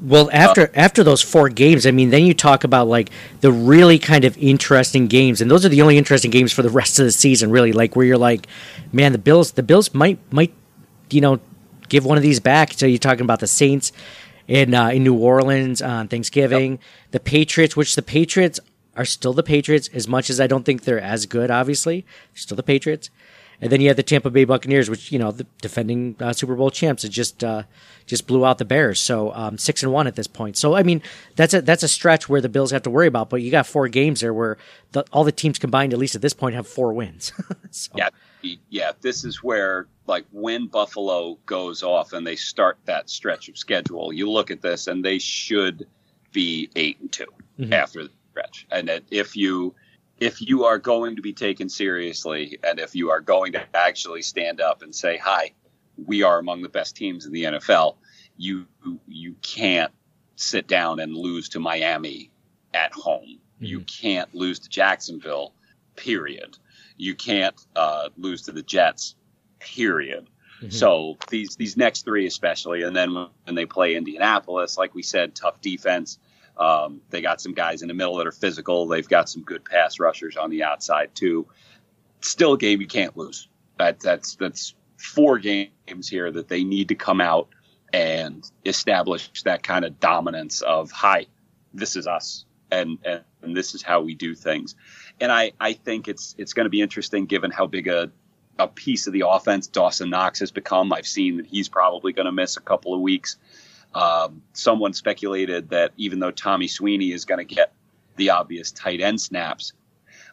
[0.00, 3.98] Well, after after those four games, I mean, then you talk about like the really
[3.98, 7.04] kind of interesting games, and those are the only interesting games for the rest of
[7.04, 7.72] the season, really.
[7.72, 8.46] Like where you're like,
[8.92, 10.54] man, the Bills, the Bills might might,
[11.10, 11.40] you know,
[11.88, 12.74] give one of these back.
[12.74, 13.90] So you're talking about the Saints
[14.46, 16.78] in uh, in New Orleans on Thanksgiving,
[17.10, 18.60] the Patriots, which the Patriots
[18.96, 21.50] are still the Patriots, as much as I don't think they're as good.
[21.50, 23.10] Obviously, they're still the Patriots.
[23.60, 26.54] And then you have the Tampa Bay Buccaneers, which you know the defending uh, Super
[26.54, 27.64] Bowl champs, it just uh,
[28.06, 29.00] just blew out the Bears.
[29.00, 30.56] So um, six and one at this point.
[30.56, 31.02] So I mean
[31.34, 33.30] that's a that's a stretch where the Bills have to worry about.
[33.30, 34.58] But you got four games there where
[34.92, 37.32] the, all the teams combined, at least at this point, have four wins.
[37.70, 38.10] so, Yeah,
[38.70, 38.92] yeah.
[39.00, 44.12] This is where, like, when Buffalo goes off and they start that stretch of schedule,
[44.12, 45.86] you look at this and they should
[46.32, 47.24] be eight and 2
[47.72, 48.66] after the stretch.
[48.70, 49.74] And if you
[50.20, 54.22] if you are going to be taken seriously and if you are going to actually
[54.22, 55.52] stand up and say, "Hi,
[55.96, 57.96] we are among the best teams in the NFL,"
[58.36, 58.66] you
[59.06, 59.92] you can't
[60.36, 62.30] sit down and lose to Miami
[62.74, 63.38] at home.
[63.60, 65.52] You can't lose to Jacksonville.
[65.96, 66.58] Period
[66.98, 69.14] you can't uh, lose to the Jets.
[69.60, 70.28] Period.
[70.70, 75.34] So these these next three, especially, and then when they play Indianapolis, like we said,
[75.34, 76.18] tough defense.
[76.58, 78.86] Um, they got some guys in the middle that are physical.
[78.86, 81.46] They've got some good pass rushers on the outside too.
[82.20, 83.48] Still a game you can't lose.
[83.78, 87.48] That that's that's four games here that they need to come out
[87.92, 91.26] and establish that kind of dominance of hi,
[91.72, 94.74] this is us and and, and this is how we do things.
[95.20, 98.10] And I, I think it's it's going to be interesting given how big a
[98.58, 100.92] a piece of the offense Dawson Knox has become.
[100.92, 103.36] I've seen that he's probably going to miss a couple of weeks.
[103.94, 107.72] Um, someone speculated that even though Tommy Sweeney is going to get
[108.16, 109.72] the obvious tight end snaps,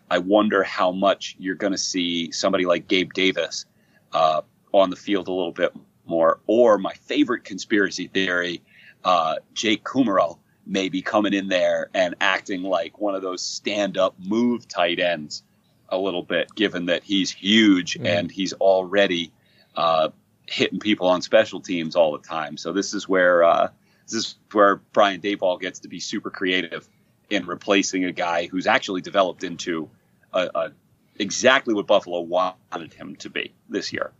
[0.09, 3.65] I wonder how much you're going to see somebody like Gabe Davis
[4.13, 4.41] uh,
[4.71, 5.73] on the field a little bit
[6.05, 6.39] more.
[6.47, 8.61] Or my favorite conspiracy theory,
[9.03, 10.37] uh, Jake Kumerow
[10.67, 15.43] may be coming in there and acting like one of those stand-up move tight ends
[15.89, 19.31] a little bit, given that he's huge and he's already
[19.75, 20.09] uh,
[20.47, 22.57] hitting people on special teams all the time.
[22.57, 23.69] So this is where uh,
[24.03, 26.87] this is where Brian Daboll gets to be super creative
[27.29, 29.89] in replacing a guy who's actually developed into
[30.33, 30.71] a, a,
[31.17, 34.11] exactly what Buffalo wanted him to be this year.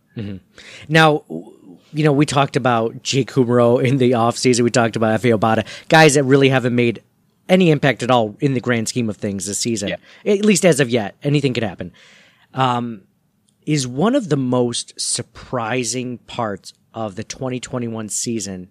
[0.88, 1.24] Now,
[1.92, 4.62] you know, we talked about Jake Kumerow in the offseason.
[4.62, 7.02] We talked about Efe Obada, guys that really haven't made
[7.48, 9.90] any impact at all in the grand scheme of things this season.
[9.90, 9.96] Yeah.
[10.24, 11.92] At least as of yet, anything could happen.
[12.54, 13.02] Um,
[13.66, 18.68] is one of the most surprising parts of the 2021 season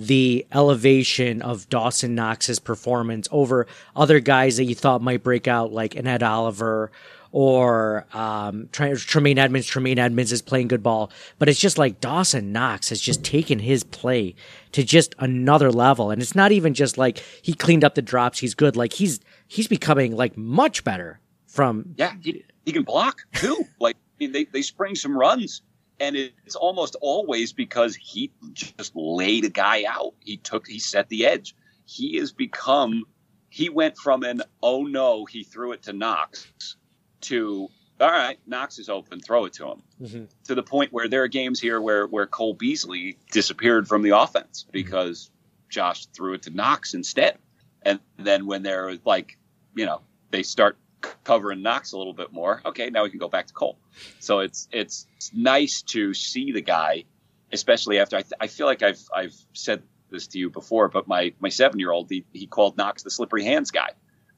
[0.00, 5.72] the elevation of Dawson Knox's performance over other guys that you thought might break out,
[5.72, 6.92] like an Ed Oliver
[7.32, 9.66] or um, Tre- Tremaine Edmunds.
[9.66, 13.58] Tremaine Edmunds is playing good ball, but it's just like Dawson Knox has just taken
[13.58, 14.36] his play
[14.70, 18.38] to just another level, and it's not even just like he cleaned up the drops.
[18.38, 18.76] He's good.
[18.76, 23.64] Like he's he's becoming like much better from Yeah, he, he can block too.
[23.80, 25.62] like mean, they they spring some runs,
[26.00, 30.14] and it's almost always because he just laid a guy out.
[30.20, 31.54] He took he set the edge.
[31.84, 33.04] He has become.
[33.50, 36.76] He went from an oh no, he threw it to Knox
[37.22, 37.68] to
[38.00, 39.82] all right, Knox is open, throw it to him.
[40.00, 40.24] Mm-hmm.
[40.44, 44.10] To the point where there are games here where where Cole Beasley disappeared from the
[44.10, 44.72] offense mm-hmm.
[44.72, 45.30] because
[45.68, 47.38] Josh threw it to Knox instead.
[47.82, 49.38] And then when they're like,
[49.74, 50.76] you know, they start
[51.24, 52.62] covering Knox a little bit more.
[52.64, 53.78] Okay, now we can go back to Cole.
[54.18, 57.04] So it's it's, it's nice to see the guy,
[57.52, 61.06] especially after I, th- I feel like I've I've said this to you before, but
[61.06, 63.90] my my seven year old he, he called Knox the slippery hands guy.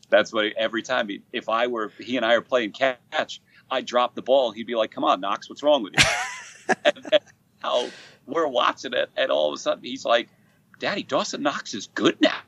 [0.09, 3.81] That's what every time he, if I were he and I are playing catch, I
[3.81, 7.23] drop the ball, he'd be like, "Come on, Knox, what's wrong with you?" and, and
[7.61, 7.89] how
[8.27, 10.29] we're watching it, and all of a sudden he's like,
[10.79, 12.39] "Daddy, Dawson Knox is good now."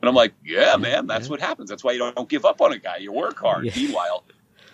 [0.00, 1.70] And I'm like, "Yeah, man, that's what happens.
[1.70, 2.98] That's why you don't give up on a guy.
[2.98, 3.72] You work hard." Yeah.
[3.76, 4.24] Meanwhile,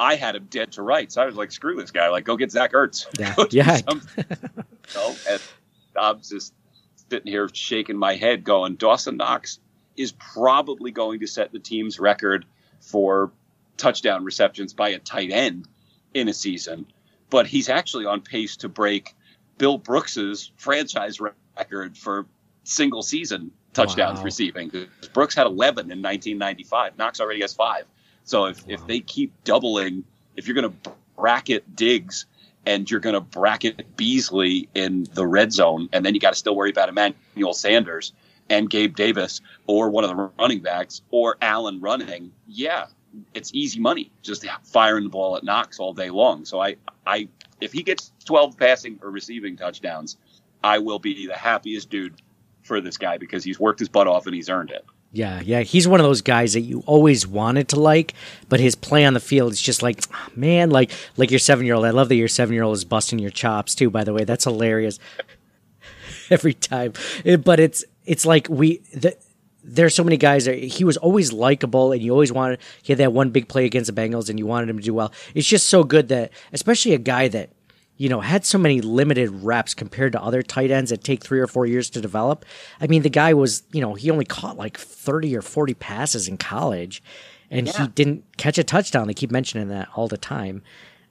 [0.01, 1.17] I had him dead to rights.
[1.17, 2.09] I was like, "Screw this guy!
[2.09, 3.35] Like, go get Zach Ertz." Yeah.
[3.51, 3.77] Yeah.
[3.77, 4.25] something.
[4.89, 5.41] So, and
[5.97, 6.53] I'm just
[7.09, 9.61] sitting here shaking my head, going, Dawson Knox
[9.97, 12.45] is probably going to set the team's record
[12.81, 13.31] for
[13.77, 15.69] touchdown receptions by a tight end
[16.15, 16.87] in a season,
[17.31, 19.15] but he's actually on pace to break
[19.59, 22.27] Bill Brooks's franchise record for
[22.65, 24.25] single season touchdowns Wow.
[24.25, 24.71] receiving.
[24.71, 26.97] 'Cause Brooks had 11 in 1995.
[26.99, 27.85] Knox already has five.
[28.25, 30.05] So if, if they keep doubling,
[30.37, 32.27] if you're going to bracket Diggs
[32.67, 36.39] and you're going to bracket Beasley in the red zone, and then you got to
[36.39, 38.13] still worry about Emmanuel Sanders
[38.49, 42.87] and Gabe Davis or one of the running backs or Allen running, yeah,
[43.35, 46.45] it's easy money just firing the ball at Knox all day long.
[46.45, 47.29] So I, I,
[47.61, 50.17] if he gets 12 passing or receiving touchdowns,
[50.65, 52.15] I will be the happiest dude
[52.63, 54.85] for this guy because he's worked his butt off and he's earned it.
[55.15, 58.15] Yeah, yeah, he's one of those guys that you always wanted to like,
[58.49, 61.67] but his play on the field is just like, ah, man, like like your seven
[61.67, 61.85] year old.
[61.85, 63.91] I love that your seven year old is busting your chops too.
[63.91, 64.99] By the way, that's hilarious
[66.31, 66.93] every time.
[67.25, 69.17] It- but it's it's like we the,
[69.65, 72.99] there's so many guys that he was always likable, and you always wanted he had
[72.99, 75.13] that one big play against the Bengals, and you wanted him to do well.
[75.35, 77.51] It's just so good that, especially a guy that
[78.03, 81.39] you know had so many limited reps compared to other tight ends that take three
[81.39, 82.45] or four years to develop.
[82.81, 86.27] I mean, the guy was you know he only caught like thirty or forty passes
[86.27, 87.01] in college,
[87.49, 89.07] and he didn't catch a touchdown.
[89.07, 90.63] They keep mentioning that all the time.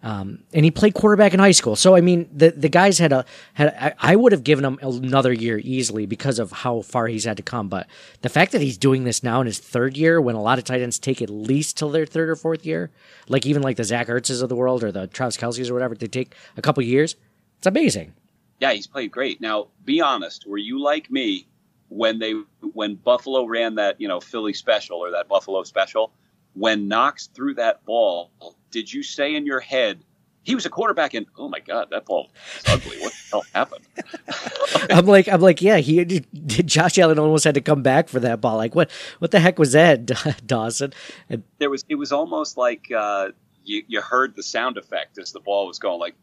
[0.03, 1.75] Um, and he played quarterback in high school.
[1.75, 3.95] So I mean, the the guys had a had.
[3.99, 7.43] I, would have given him another year easily because of how far he's had to
[7.43, 7.67] come.
[7.69, 7.87] But
[8.21, 10.63] the fact that he's doing this now in his third year, when a lot of
[10.63, 12.89] tight ends take at least till their third or fourth year,
[13.27, 15.93] like even like the Zach Ertzes of the world or the Travis Kelce's or whatever,
[15.93, 17.15] they take a couple years.
[17.59, 18.13] It's amazing.
[18.59, 19.39] Yeah, he's played great.
[19.39, 21.47] Now, be honest, were you like me
[21.89, 22.33] when they
[22.73, 26.11] when Buffalo ran that, you know, Philly special or that Buffalo special?
[26.53, 28.31] When Knox threw that ball,
[28.71, 30.03] did you say in your head,
[30.43, 32.97] he was a quarterback and oh my god, that ball is ugly.
[32.99, 33.85] What the hell happened?
[34.89, 36.27] I'm like, I'm like, yeah, he did
[36.67, 38.57] Josh Allen almost had to come back for that ball.
[38.57, 40.05] Like, what, what the heck was that,
[40.47, 40.93] Dawson?
[41.29, 43.29] And There was it was almost like uh,
[43.63, 46.15] you, you heard the sound effect as the ball was going like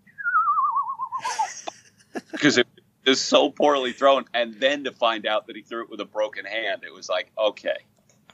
[2.33, 2.67] because it
[3.07, 6.05] was so poorly thrown and then to find out that he threw it with a
[6.05, 7.79] broken hand it was like okay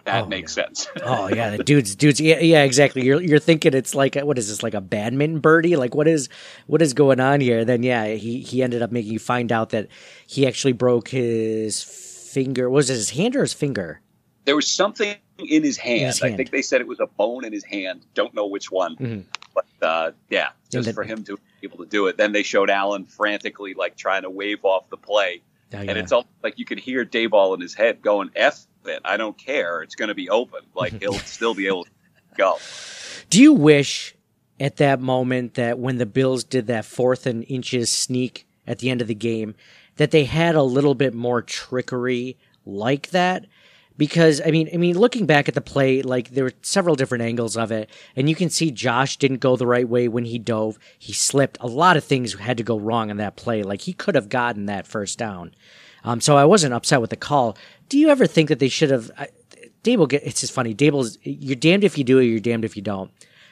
[0.05, 2.21] that Oh, makes sense Oh yeah, the dudes, dudes.
[2.21, 3.03] Yeah, yeah, exactly.
[3.05, 5.77] You're you're thinking it's like what is this like a badminton birdie?
[5.77, 6.29] Like what is
[6.67, 7.65] what is going on here?
[7.65, 9.89] Then yeah, he he ended up making you find out that
[10.27, 12.69] he actually broke his finger.
[12.69, 14.01] Was it his hand or his finger?
[14.47, 16.03] there was something in his hand.
[16.03, 18.05] his I think they said it was a bone in his hand.
[18.13, 19.25] Don't know which one, Mhm.
[19.55, 22.19] but uh, yeah, just then- for him to be able to do it.
[22.19, 25.41] Then they showed Allen frantically like trying to wave off the play,
[25.73, 29.01] Oh, and it's almost like you could hear Daboll in his head going, "F it,
[29.05, 29.83] I don't care.
[29.83, 30.61] It's going to be open.
[30.75, 31.91] Like he'll still be able to
[32.37, 32.59] go."
[33.31, 34.15] Do you wish
[34.61, 38.91] at that moment that when the Bills did that fourth and inches sneak at the
[38.91, 39.55] end of the game,
[39.97, 43.47] that they had a little bit more trickery like that?
[43.97, 47.23] Because I mean, I mean, looking back at the play, like there were several different
[47.23, 50.39] angles of it, and you can see Josh didn't go the right way when he
[50.39, 50.79] dove.
[50.99, 51.59] He slipped.
[51.61, 53.63] A lot of things had to go wrong in that play.
[53.63, 55.55] Like he could have gotten that first down.
[56.03, 57.57] Um, so I wasn't upset with the call.
[57.89, 59.11] Do you ever think that they should have?
[59.83, 60.75] Daboll get it's just funny.
[60.75, 63.11] Daboll's you're damned if you do it, you're damned if you don't,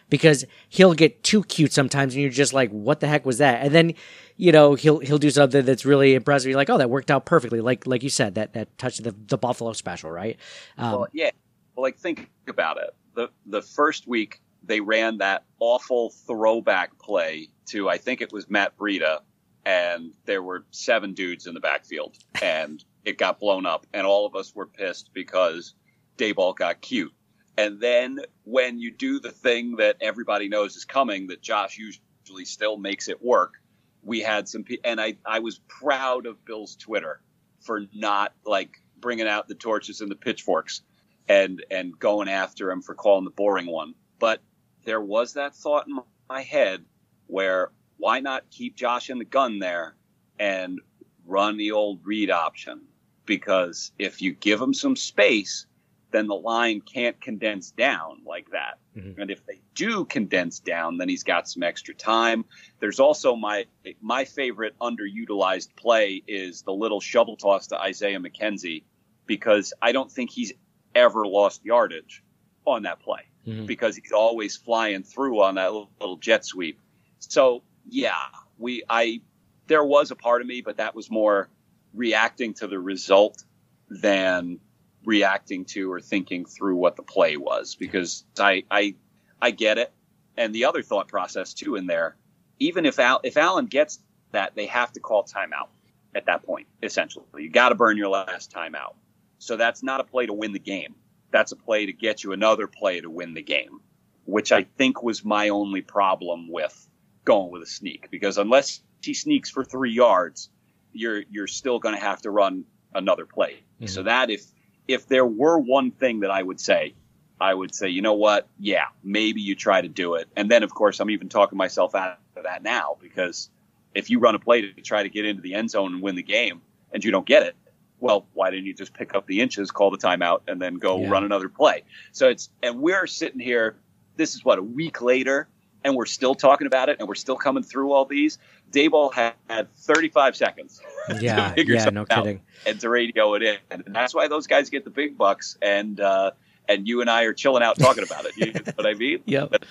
[0.09, 3.63] because he'll get too cute sometimes, and you're just like, what the heck was that?
[3.63, 3.95] And then,
[4.37, 6.49] you know, he'll he'll do something that's really impressive.
[6.49, 7.61] You're like, oh, that worked out perfectly.
[7.61, 10.39] Like like you said, that that touch the the Buffalo special, right?
[10.79, 11.31] Um, Well, yeah.
[11.77, 12.95] Well, like think about it.
[13.15, 18.49] The the first week they ran that awful throwback play to I think it was
[18.49, 19.21] Matt Breida,
[19.67, 24.27] and there were seven dudes in the backfield, and it got blown up, and all
[24.27, 25.75] of us were pissed because
[26.17, 27.13] Daboll got cute.
[27.57, 32.45] And then when you do the thing that everybody knows is coming, that Josh usually
[32.45, 33.55] still makes it work,
[34.03, 37.21] we had some, pe- and I I was proud of Bill's Twitter
[37.61, 40.83] for not like bringing out the torches and the pitchforks
[41.29, 43.95] and and going after him for calling the boring one.
[44.19, 44.41] But
[44.85, 46.85] there was that thought in my head
[47.27, 49.95] where why not keep Josh in the gun there
[50.39, 50.81] and
[51.25, 52.83] run the old read option?
[53.27, 55.67] Because if you give him some space,
[56.11, 58.79] then the line can't condense down like that.
[58.97, 59.19] Mhm.
[59.19, 62.45] And if they do condense down, then he's got some extra time.
[62.81, 63.67] There's also my
[64.01, 68.83] my favorite underutilized play is the little shovel toss to Isaiah McKenzie
[69.27, 70.53] because I don't think he's
[70.95, 72.23] ever lost yardage
[72.67, 73.67] on that play Mhm.
[73.67, 76.79] because he's always flying through on that little, little jet sweep.
[77.21, 78.27] So yeah,
[78.59, 79.23] we I
[79.69, 81.49] there was a part of me, but that was more
[81.95, 83.45] reacting to the result
[83.91, 84.61] than
[85.07, 88.97] reacting to or thinking through what the play was because I I
[89.43, 89.93] I get it.
[90.37, 92.17] And the other thought process too in there,
[92.61, 94.01] even if Al, if Allen gets
[94.33, 95.69] that, they have to call timeout
[96.15, 96.69] at that point.
[96.83, 98.95] Essentially, you got to burn your last timeout.
[99.39, 100.97] So that's not a play to win the game.
[101.33, 103.81] That's a play to get you another play to win the game.
[104.25, 106.89] which I think was my only problem with
[107.25, 110.51] going with a sneak because unless he sneaks for three yards,
[110.93, 112.65] you're you're still going to have to run
[112.95, 113.63] another play.
[113.77, 113.87] Mm-hmm.
[113.87, 114.45] So that if
[114.89, 116.95] if there were one thing that I would say,
[117.41, 118.47] I would say, you know what?
[118.59, 120.29] Yeah, maybe you try to do it.
[120.37, 123.51] And then, of course, I'm even talking myself out of that now because
[123.95, 126.15] if you run a play to try to get into the end zone and win
[126.15, 126.63] the game
[126.93, 127.57] and you don't get it,
[127.99, 131.01] well, why didn't you just pick up the inches, call the timeout, and then go
[131.01, 131.09] yeah.
[131.09, 131.85] run another play?
[132.13, 133.77] So it's, and we're sitting here,
[134.17, 135.49] this is what, a week later,
[135.85, 138.39] and we're still talking about it and we're still coming through all these.
[138.71, 140.81] Daboll had, had 35 seconds.
[141.21, 142.41] Yeah, yeah, no kidding.
[142.67, 143.59] And to radio it in.
[143.71, 145.59] And that's why those guys get the big bucks.
[145.61, 146.33] And, uh,
[146.69, 148.37] and you and I are chilling out talking about it.
[148.37, 149.21] You know what I mean?
[149.27, 149.65] Yep.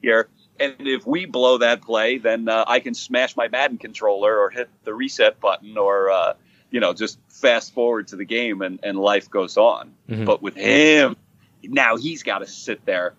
[0.00, 4.38] Here, and if we blow that play, then uh, I can smash my Madden controller
[4.38, 6.34] or hit the reset button or, uh,
[6.70, 9.92] you know, just fast forward to the game and, and life goes on.
[10.08, 10.24] Mm-hmm.
[10.24, 11.16] But with him,
[11.62, 13.14] now he's got to sit there.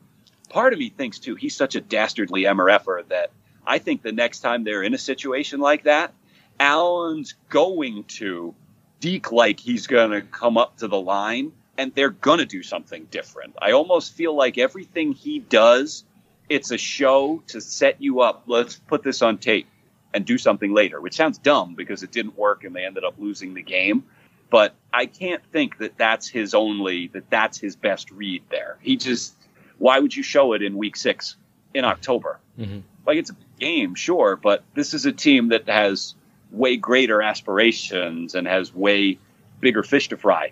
[0.50, 3.32] Part of me thinks, too, he's such a dastardly MRFer that
[3.66, 6.14] I think the next time they're in a situation like that,
[6.60, 8.56] Allen's going to
[9.00, 12.64] deke like he's going to come up to the line and they're going to do
[12.64, 13.56] something different.
[13.62, 16.04] I almost feel like everything he does–
[16.50, 18.44] it's a show to set you up.
[18.48, 19.68] Let's put this on tape
[20.14, 23.16] and do something later, which sounds dumb because it didn't work and they ended up
[23.18, 24.06] losing the game.
[24.50, 28.78] But I can't think that that's his only, that that's his best read there.
[28.82, 29.36] He just,
[29.78, 31.36] why would you show it in week six
[31.74, 32.40] in October?
[32.60, 32.80] Mm-hmm.
[33.06, 36.16] Like it's a game, sure, but this is a team that has
[36.52, 39.18] way greater aspirations and has way
[39.60, 40.52] bigger fish to fry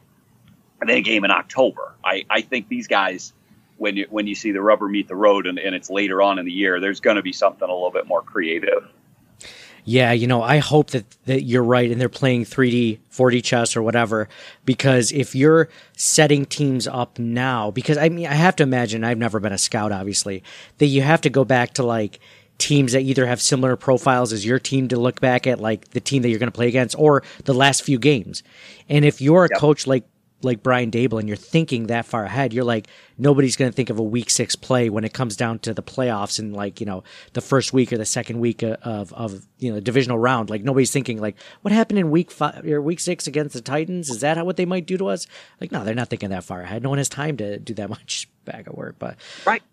[0.79, 1.93] than a game in October.
[2.03, 3.33] I, I think these guys
[3.77, 6.39] when you when you see the rubber meet the road and, and it's later on
[6.39, 8.89] in the year, there's going to be something a little bit more creative.
[9.87, 13.75] Yeah, you know, I hope that, that you're right and they're playing 3D, 4D chess
[13.75, 14.27] or whatever.
[14.65, 19.19] Because if you're setting teams up now, because I mean, I have to imagine, I've
[19.19, 20.43] never been a scout, obviously,
[20.79, 22.19] that you have to go back to like
[22.57, 25.99] teams that either have similar profiles as your team to look back at, like the
[25.99, 28.41] team that you're going to play against, or the last few games.
[28.89, 29.59] And if you're a yep.
[29.59, 30.03] coach like
[30.41, 33.89] like Brian Daboll and you're thinking that far ahead, you're like, nobody's going to think
[33.89, 36.85] of a week six play when it comes down to the playoffs and like, you
[36.85, 40.49] know, the first week or the second week uh, of, of, you know, divisional round.
[40.49, 44.09] Like nobody's thinking like, what happened in week five or week six against the Titans?
[44.09, 45.27] Is that how, what they might do to us?
[45.59, 46.83] Like, no, they're not thinking that far ahead.
[46.83, 49.17] No one has time to do that much bag of work, but.
[49.45, 49.63] Right.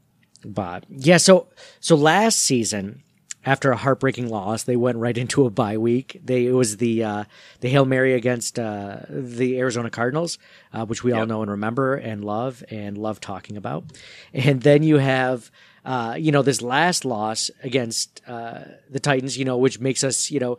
[0.44, 1.48] But yeah, so,
[1.80, 3.02] so last season,
[3.44, 6.20] after a heartbreaking loss, they went right into a bye week.
[6.24, 7.24] They it was the uh,
[7.60, 10.38] the hail mary against uh, the Arizona Cardinals,
[10.72, 11.20] uh, which we yep.
[11.20, 13.84] all know and remember and love and love talking about.
[14.32, 15.50] And then you have
[15.84, 20.30] uh, you know this last loss against uh, the Titans, you know, which makes us
[20.30, 20.58] you know.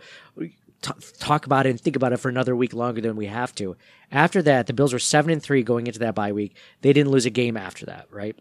[0.81, 3.55] T- talk about it and think about it for another week longer than we have
[3.55, 3.77] to.
[4.11, 6.57] After that, the Bills were seven and three going into that bye week.
[6.81, 8.37] They didn't lose a game after that, right?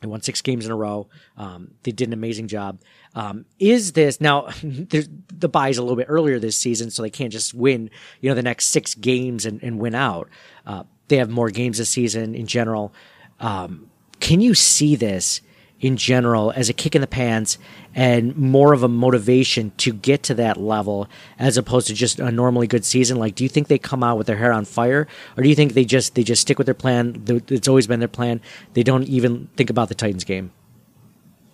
[0.00, 1.08] They won six games in a row.
[1.36, 2.80] Um, they did an amazing job.
[3.14, 4.48] Um, is this now?
[4.62, 7.90] the bye is a little bit earlier this season, so they can't just win,
[8.20, 10.28] you know, the next six games and, and win out.
[10.66, 12.92] Uh, they have more games this season in general.
[13.40, 13.90] Um,
[14.20, 15.40] can you see this
[15.80, 17.58] in general as a kick in the pants
[17.94, 21.08] and more of a motivation to get to that level
[21.38, 23.18] as opposed to just a normally good season?
[23.18, 25.08] Like do you think they come out with their hair on fire?
[25.36, 27.22] Or do you think they just they just stick with their plan?
[27.48, 28.40] It's always been their plan.
[28.74, 30.52] They don't even think about the titans game.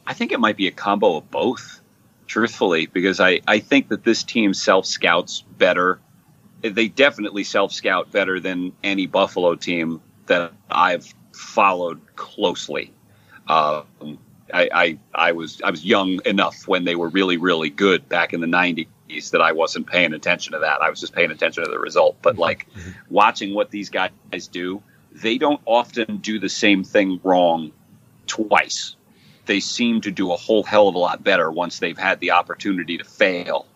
[0.06, 1.80] I think it might be a combo of both
[2.26, 6.00] truthfully because i i think that this team self scouts better.
[6.62, 12.92] They definitely self scout better than any buffalo team that i've followed closely
[13.48, 14.18] um,
[14.52, 18.32] I, I, I was I was young enough when they were really really good back
[18.32, 20.82] in the '90s that I wasn't paying attention to that.
[20.82, 22.16] I was just paying attention to the result.
[22.22, 22.42] But mm-hmm.
[22.42, 22.90] like mm-hmm.
[23.10, 24.10] watching what these guys
[24.50, 24.82] do,
[25.12, 27.72] they don't often do the same thing wrong
[28.26, 28.96] twice.
[29.46, 32.32] They seem to do a whole hell of a lot better once they've had the
[32.32, 33.66] opportunity to fail.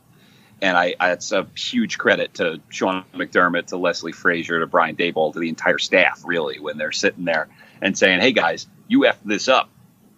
[0.62, 4.96] And I, I it's a huge credit to Sean McDermott, to Leslie Frazier, to Brian
[4.96, 7.48] Daboll, to the entire staff, really, when they're sitting there
[7.80, 9.70] and saying, "Hey guys, you effed this up.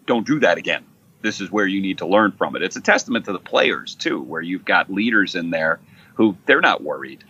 [0.06, 0.84] Don't do that again.
[1.20, 2.62] This is where you need to learn from it.
[2.62, 5.78] It's a testament to the players, too, where you've got leaders in there
[6.14, 7.22] who they're not worried.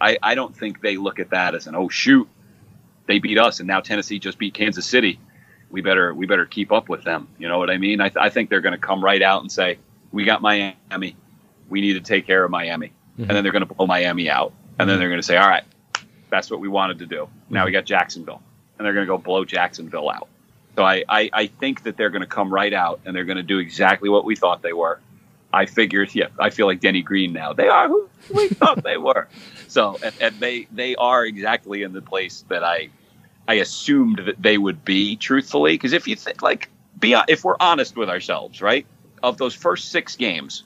[0.00, 2.28] I, I don't think they look at that as an, oh, shoot,
[3.06, 5.18] they beat us and now Tennessee just beat Kansas City.
[5.70, 7.28] We better we better keep up with them.
[7.38, 8.00] You know what I mean?
[8.00, 9.78] I, th- I think they're going to come right out and say,
[10.12, 11.16] we got Miami.
[11.68, 12.88] We need to take care of Miami.
[12.88, 13.22] Mm-hmm.
[13.22, 14.52] And then they're going to blow Miami out.
[14.78, 15.64] And then they're going to say, all right,
[16.28, 17.28] that's what we wanted to do.
[17.48, 18.42] Now we got Jacksonville.
[18.78, 20.28] And they're going to go blow Jacksonville out.
[20.76, 23.36] So I, I, I think that they're going to come right out and they're going
[23.36, 25.00] to do exactly what we thought they were.
[25.52, 27.52] I figured, yeah, I feel like Denny Green now.
[27.52, 29.28] They are who we thought they were.
[29.66, 32.90] So, and, and, they they are exactly in the place that I
[33.48, 35.16] I assumed that they would be.
[35.16, 36.68] Truthfully, because if you think like
[37.00, 38.86] be if we're honest with ourselves, right?
[39.22, 40.62] Of those first six games,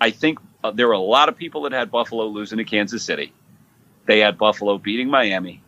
[0.00, 3.04] I think uh, there were a lot of people that had Buffalo losing to Kansas
[3.04, 3.32] City.
[4.06, 5.62] They had Buffalo beating Miami,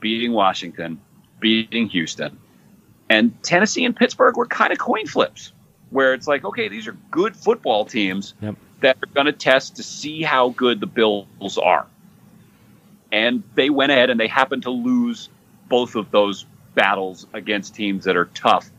[0.00, 0.98] beating Washington,
[1.40, 2.38] beating Houston,
[3.08, 5.52] and Tennessee and Pittsburgh were kind of coin flips,
[5.90, 8.56] where it's like, okay, these are good football teams Yep.
[8.80, 11.86] that are going to test to see how good the Bills are.
[13.12, 15.28] And they went ahead and they happened to lose
[15.68, 16.44] both of those
[16.74, 18.70] battles against teams that are tough.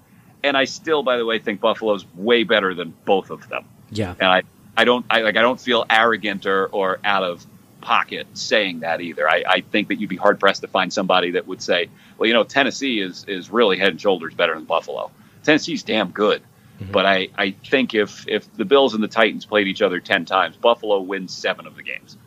[0.44, 3.66] And I still, by the way, think Buffalo's way better than both of them.
[3.90, 4.12] Yeah.
[4.20, 4.44] And I,
[4.76, 7.46] I don't, I like, I don't feel arrogant or, or out of
[7.82, 9.30] pocket saying that either.
[9.30, 12.28] I, I think that you'd be hard pressed to find somebody that would say, well,
[12.28, 15.12] you know, Tennessee is is really head and shoulders better than Buffalo.
[15.44, 16.42] Tennessee's damn good.
[16.80, 16.92] Mm-hmm.
[16.92, 20.26] But I, I think if if the Bills and the Titans played each other ten
[20.26, 22.18] times, Buffalo wins seven of the games.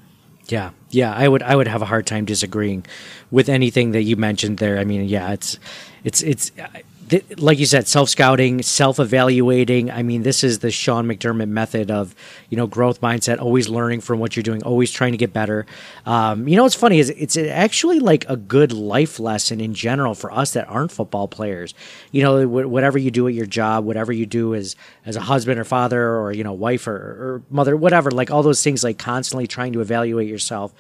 [0.47, 2.85] Yeah, yeah, I would I would have a hard time disagreeing
[3.31, 4.79] with anything that you mentioned there.
[4.79, 5.59] I mean, yeah, it's
[6.03, 6.51] it's it's
[7.11, 9.91] th- like you said, self scouting, self evaluating.
[9.91, 12.15] I mean, this is the Sean McDermott method of
[12.49, 15.67] you know growth mindset, always learning from what you're doing, always trying to get better.
[16.07, 20.15] Um, you know, what's funny is it's actually like a good life lesson in general
[20.15, 21.75] for us that aren't football players.
[22.13, 25.21] You know, wh- whatever you do at your job, whatever you do as as a
[25.21, 28.85] husband or father or you know wife or, or mother, whatever, like all those things,
[28.85, 30.73] like constantly trying to evaluate yourself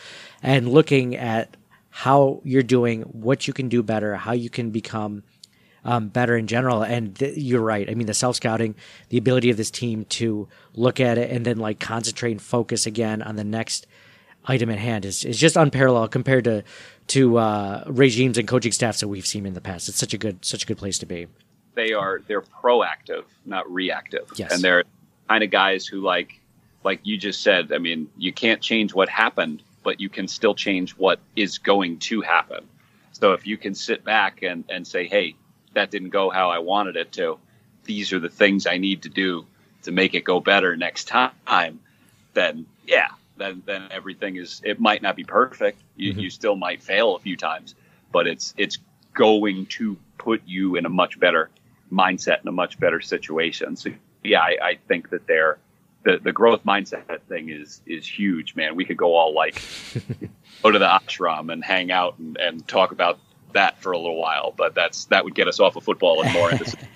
[0.43, 1.57] and looking at
[1.91, 5.25] how you're doing, what you can do better, how you can become
[5.85, 6.83] um, better in general.
[6.83, 7.89] And th- you're right.
[7.89, 8.75] I mean, the self scouting,
[9.09, 12.87] the ability of this team to look at it and then like concentrate and focus
[12.87, 13.87] again on the next
[14.47, 16.65] item at hand is, is just unparalleled compared to
[17.09, 19.89] to uh, regimes and coaching staffs that we've seen in the past.
[19.89, 21.27] It's such a good such a good place to be.
[21.75, 24.31] They are they're proactive, not reactive.
[24.37, 24.53] Yes.
[24.53, 24.85] And they're
[25.29, 26.41] kind of guys who like
[26.85, 30.55] like you just said, I mean, you can't change what happened, but you can still
[30.55, 32.67] change what is going to happen.
[33.13, 35.35] So if you can sit back and, and say, Hey,
[35.75, 37.39] that didn't go how I wanted it to,
[37.85, 39.47] these are the things I need to do
[39.83, 41.81] to make it go better next time,
[42.35, 45.81] then yeah, then then everything is it might not be perfect.
[45.97, 46.21] You, mm-hmm.
[46.21, 47.75] you still might fail a few times,
[48.13, 48.79] but it's it's
[49.15, 51.51] going to put you in a much better
[51.91, 53.77] mindset and a much better situation.
[53.77, 53.91] So
[54.23, 55.59] yeah, I, I think that they're
[56.05, 58.77] the, the growth mindset thing is is huge, man.
[58.77, 59.61] We could go all like
[60.63, 63.19] go to the ashram and hang out and, and talk about
[63.55, 66.33] that for a little while, but that's that would get us off of football and
[66.33, 66.77] more into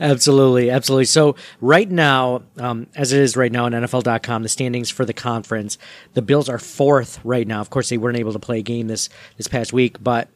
[0.00, 1.04] Absolutely, absolutely.
[1.04, 5.12] So right now, um, as it is right now on NFL.com, the standings for the
[5.12, 5.76] conference,
[6.14, 7.60] the Bills are fourth right now.
[7.60, 10.28] Of course, they weren't able to play a game this this past week, but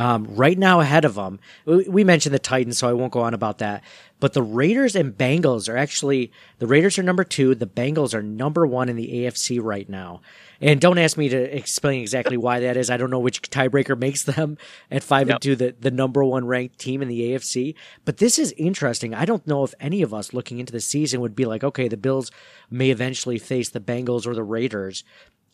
[0.00, 3.20] um, right now ahead of them, we, we mentioned the Titans, so I won't go
[3.20, 3.84] on about that.
[4.18, 7.54] But the Raiders and Bengals are actually the Raiders are number two.
[7.54, 10.20] The Bengals are number one in the AFC right now.
[10.60, 12.90] And don't ask me to explain exactly why that is.
[12.90, 14.58] I don't know which tiebreaker makes them
[14.90, 15.34] at five Yep.
[15.36, 17.74] and two the, the number one ranked team in the AFC.
[18.04, 19.14] But this is interesting.
[19.14, 21.88] I don't know if any of us looking into the season would be like, okay,
[21.88, 22.30] the Bills
[22.70, 25.02] may eventually face the Bengals or the Raiders,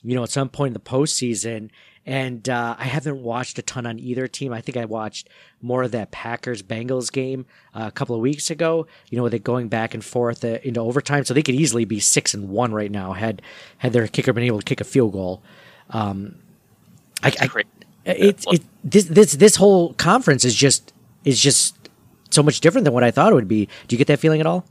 [0.03, 1.71] you know, at some point in the postseason.
[2.07, 4.53] And uh, I haven't watched a ton on either team.
[4.53, 5.29] I think I watched
[5.61, 8.87] more of that Packers Bengals game uh, a couple of weeks ago.
[9.11, 11.85] You know, with it going back and forth uh, into overtime, so they could easily
[11.85, 13.43] be six and one right now had
[13.79, 15.43] had their kicker been able to kick a field goal.
[15.91, 16.37] Um,
[17.25, 17.65] I, I,
[18.05, 18.47] it
[18.85, 20.93] this this this whole conference is just
[21.25, 21.77] is just
[22.31, 23.67] so much different than what I thought it would be.
[23.89, 24.65] Do you get that feeling at all?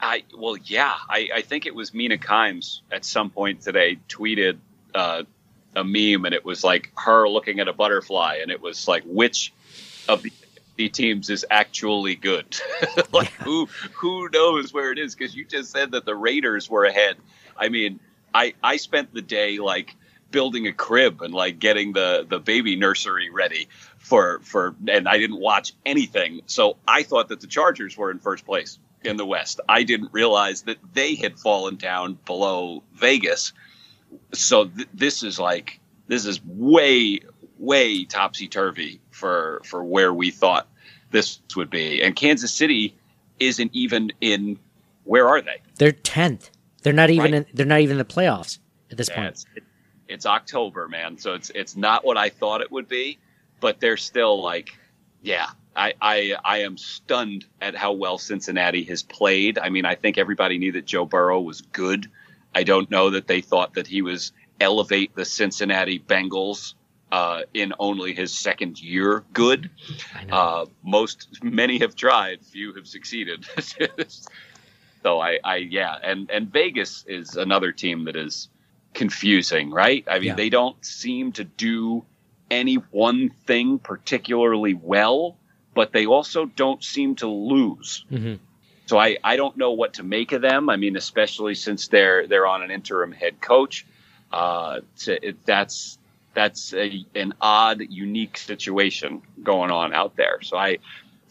[0.00, 0.94] I well, yeah.
[1.08, 4.58] I, I think it was Mina Kimes at some point today tweeted
[4.94, 5.22] uh,
[5.74, 9.02] a meme, and it was like her looking at a butterfly, and it was like
[9.04, 9.52] which
[10.08, 10.32] of the,
[10.88, 12.58] teams is actually good.
[13.12, 15.14] like who who knows where it is?
[15.14, 17.16] Because you just said that the Raiders were ahead.
[17.54, 18.00] I mean,
[18.32, 19.94] I I spent the day like
[20.30, 23.68] building a crib and like getting the the baby nursery ready
[23.98, 26.40] for for and I didn't watch anything.
[26.46, 29.60] So I thought that the Chargers were in first place in the West.
[29.68, 33.52] I didn't realize that they had fallen down below Vegas.
[34.32, 37.20] So th- this is like this is way
[37.58, 40.68] way topsy turvy for for where we thought
[41.10, 42.02] this would be.
[42.02, 42.94] And Kansas City
[43.38, 44.58] isn't even in
[45.04, 45.60] where are they?
[45.76, 46.50] They're tenth.
[46.82, 47.34] They're not even Right.
[47.34, 48.58] in, they're not even in the playoffs
[48.90, 49.28] at this Yeah, point.
[49.28, 49.62] it's, it,
[50.08, 51.18] it's October, man.
[51.18, 53.18] So it's it's not what I thought it would be,
[53.60, 54.70] but they're still like,
[55.22, 55.46] yeah.
[55.76, 59.56] I, I I am stunned at how well Cincinnati has played.
[59.56, 62.10] I mean, I think everybody knew that Joe Burrow was good.
[62.54, 66.74] I don't know that they thought that he was elevate the Cincinnati Bengals
[67.12, 69.70] uh, in only his second year good.
[70.30, 73.46] Uh, most many have tried, few have succeeded.
[75.02, 78.48] so I, I yeah, and and Vegas is another team that is
[78.94, 80.04] confusing, right?
[80.08, 80.34] I mean, Yeah.
[80.34, 82.04] they don't seem to do
[82.50, 85.36] any one thing particularly well.
[85.72, 88.04] but they also don't seem to lose.
[88.10, 88.40] Mhm.
[88.90, 90.68] So I, I don't know what to make of them.
[90.68, 93.86] I mean, especially since they're they're on an interim head coach.
[94.32, 95.96] Uh, to, it, that's
[96.34, 100.42] that's a, an odd, unique situation going on out there.
[100.42, 100.78] So I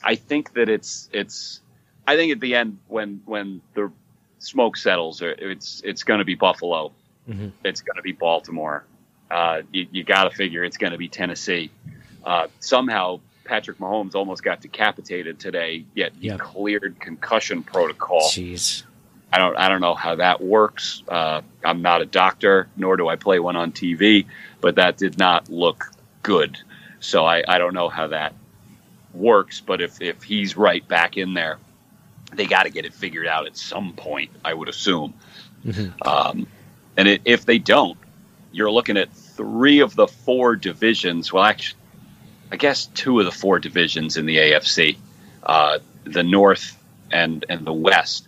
[0.01, 1.60] I think that it's it's
[2.07, 3.91] I think at the end when when the
[4.38, 6.93] smoke settles, it's it's going to be Buffalo.
[7.28, 7.51] Mhm.
[7.66, 8.86] It's going to be Baltimore.
[9.30, 11.72] Uh, you you got to figure it's going to be Tennessee.
[12.24, 13.20] Uh, somehow
[13.50, 16.38] Patrick Mahomes almost got decapitated today, yet he Yeah.
[16.38, 18.22] cleared concussion protocol.
[18.30, 18.84] Jeez.
[19.34, 21.02] I don't I don't know how that works.
[21.08, 24.28] Uh, I'm not a doctor, nor do I play one on TV,
[24.62, 25.91] but that did not look
[26.22, 26.60] good.
[27.00, 28.34] So I, I don't know how that
[29.16, 29.62] works.
[29.62, 31.58] But if if he's right back in there,
[32.32, 34.30] they got to get it figured out at some point.
[34.45, 35.16] I would assume.
[36.04, 36.45] Um,
[36.97, 37.97] and it, if they don't,
[38.52, 41.34] you're looking at three of the four divisions.
[41.34, 41.78] Well, actually,
[42.52, 44.97] I guess two of the four divisions in the AFC,
[45.43, 46.78] uh, the North
[47.12, 48.28] and and the West,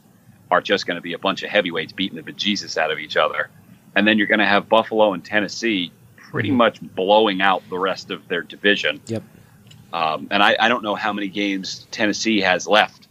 [0.50, 3.18] are just going to be a bunch of heavyweights beating the bejesus out of each
[3.18, 3.50] other,
[3.96, 8.10] and then you're going to have Buffalo and Tennessee pretty much blowing out the rest
[8.10, 9.02] of their division.
[9.08, 9.24] Yep.
[9.94, 13.10] Um, and I, I don't know how many games Tennessee has left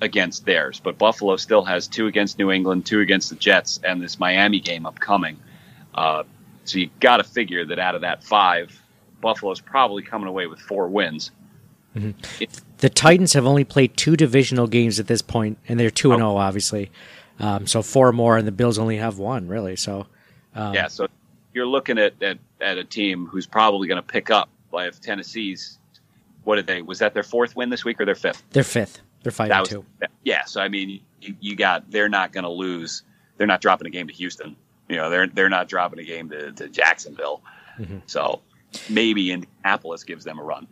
[0.00, 4.02] against theirs, but Buffalo still has two against New England, two against the Jets, and
[4.02, 5.38] this Miami game upcoming.
[5.94, 6.24] Uh,
[6.64, 8.78] so you got to figure that out of that five,
[9.26, 11.32] Buffalo's probably coming away with four wins.
[12.78, 16.20] The Titans have only played two divisional games at this point, and they're two and
[16.20, 16.92] zero, obviously.
[17.40, 19.74] Um, so four more, and the Bills only have one, really.
[19.74, 20.06] So
[20.54, 21.08] yeah, so
[21.52, 24.48] you're looking at, at, at a team who's probably going to pick up.
[24.70, 25.80] Like if Tennessee's,
[26.44, 26.82] what did they?
[26.82, 28.44] Was that their fourth win this week or their fifth?
[28.50, 29.00] they're fifth.
[29.24, 30.08] They're five That and was two.
[30.22, 30.44] yeah.
[30.44, 33.02] So I mean, you, you got they're not going to lose.
[33.38, 34.54] They're not dropping a game to Houston.
[34.88, 37.42] You know, they're they're not dropping a game to, to Jacksonville.
[37.80, 37.98] Mm-hmm.
[38.06, 38.42] So
[38.88, 40.66] maybe Indianapolis gives them a run.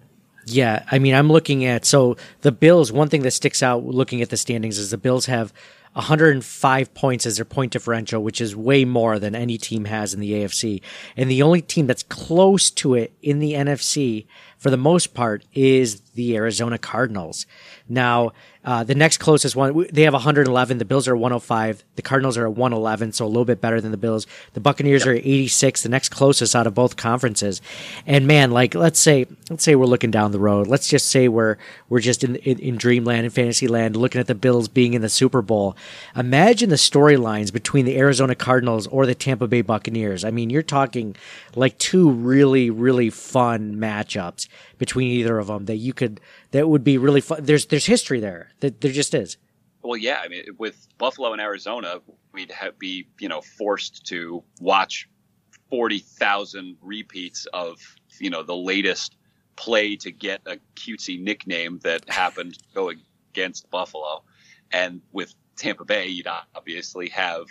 [0.46, 2.92] Yeah, I mean, I'm looking at so the Bills.
[2.92, 5.52] One thing that sticks out looking at the standings is the Bills have
[5.94, 10.20] 105 points as their point differential, which is way more than any team has in
[10.20, 10.80] the AFC.
[11.16, 14.26] And the only team that's close to it in the NFC,
[14.58, 17.46] for the most part, is the Arizona Cardinals.
[17.88, 18.32] Now,
[18.64, 20.78] uh, the next closest one, they have 111.
[20.78, 21.84] The Bills are 105.
[21.96, 24.26] The Cardinals are at 111, so a little bit better than the Bills.
[24.54, 27.60] The Buccaneers are at 86, the next closest out of both conferences.
[28.06, 30.66] And man, like let's say, let's say we're looking down the road.
[30.66, 31.58] Let's just say we're
[31.90, 35.10] we're just in in, in dreamland and fantasyland, looking at the Bills being in the
[35.10, 35.76] Super Bowl.
[36.16, 40.24] Imagine the storylines between the Arizona Cardinals or the Tampa Bay Buccaneers.
[40.24, 41.16] I mean, you're talking
[41.54, 46.20] like two really really fun matchups between either of them that you could
[46.50, 47.44] that would be really fun.
[47.44, 48.50] There's there's history there.
[48.60, 49.36] That there just is.
[49.82, 50.20] Well, yeah.
[50.24, 52.00] I mean, with Buffalo and Arizona,
[52.32, 55.08] we'd have, be you know forced to watch
[55.68, 57.78] forty thousand repeats of
[58.18, 59.16] you know the latest
[59.56, 62.92] play to get a cutesy nickname that happened to go
[63.32, 64.22] against Buffalo,
[64.72, 67.46] and with Tampa Bay, you'd obviously have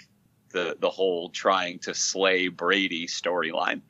[0.50, 3.82] the the whole trying to slay Brady storyline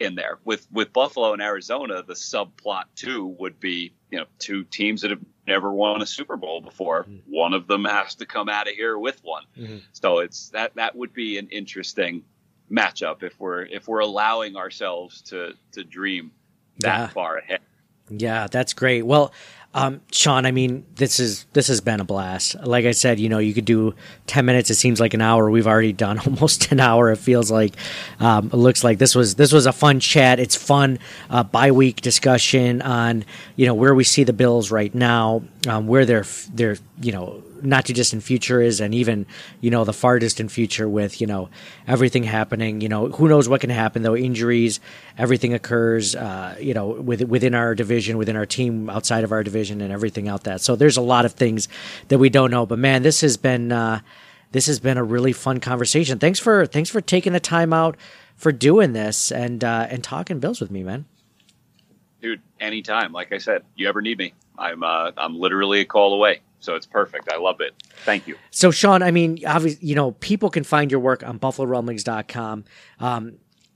[0.00, 0.38] in there.
[0.44, 5.10] With with Buffalo and Arizona, the subplot too would be you know two teams that
[5.10, 7.04] have never won a Super Bowl before.
[7.04, 7.30] Mm-hmm.
[7.32, 9.44] One of them has to come out of here with one.
[9.56, 9.78] Mm-hmm.
[9.92, 12.22] So it's that that would be an interesting
[12.70, 16.32] matchup if we're if we're allowing ourselves to to dream
[16.80, 17.06] that Yeah.
[17.08, 17.60] far ahead.
[18.10, 19.02] Yeah, that's great.
[19.02, 19.32] Well,
[19.74, 22.56] um, Sean, I mean, this is this has been a blast.
[22.64, 23.94] Like I said, you know, you could do
[24.26, 24.70] ten minutes.
[24.70, 25.50] It seems like an hour.
[25.50, 27.10] We've already done almost an hour.
[27.10, 27.74] It feels like.
[28.18, 30.40] Um, it looks like this was this was a fun chat.
[30.40, 30.98] It's fun
[31.28, 35.86] uh, bye week discussion on you know where we see the Bills right now, um,
[35.86, 39.26] where their their you know not too distant future is, and even
[39.60, 41.48] you know the far distant future with you know
[41.86, 42.80] everything happening.
[42.80, 44.80] You know who knows what can happen though injuries,
[45.18, 46.16] everything occurs.
[46.16, 49.92] Uh, you know with, within our division, within our team, outside of our division, and
[49.92, 50.60] everything out that.
[50.60, 51.68] So there's a lot of things
[52.08, 52.64] that we don't know.
[52.66, 54.00] But man, this has been uh,
[54.52, 56.18] this has been a really fun conversation.
[56.18, 57.96] Thanks for thanks for taking the time out
[58.36, 61.04] for doing this and uh, and talking Bills with me, man.
[62.20, 63.12] Dude, anytime.
[63.12, 66.40] Like I said, you ever need me, I'm uh, I'm literally a call away.
[66.60, 67.32] So it's perfect.
[67.32, 67.72] I love it.
[68.04, 68.36] Thank you.
[68.50, 72.64] So, Sean, I mean, obviously, you know, people can find your work on BuffaloRumblings.com.
[72.98, 73.34] Um,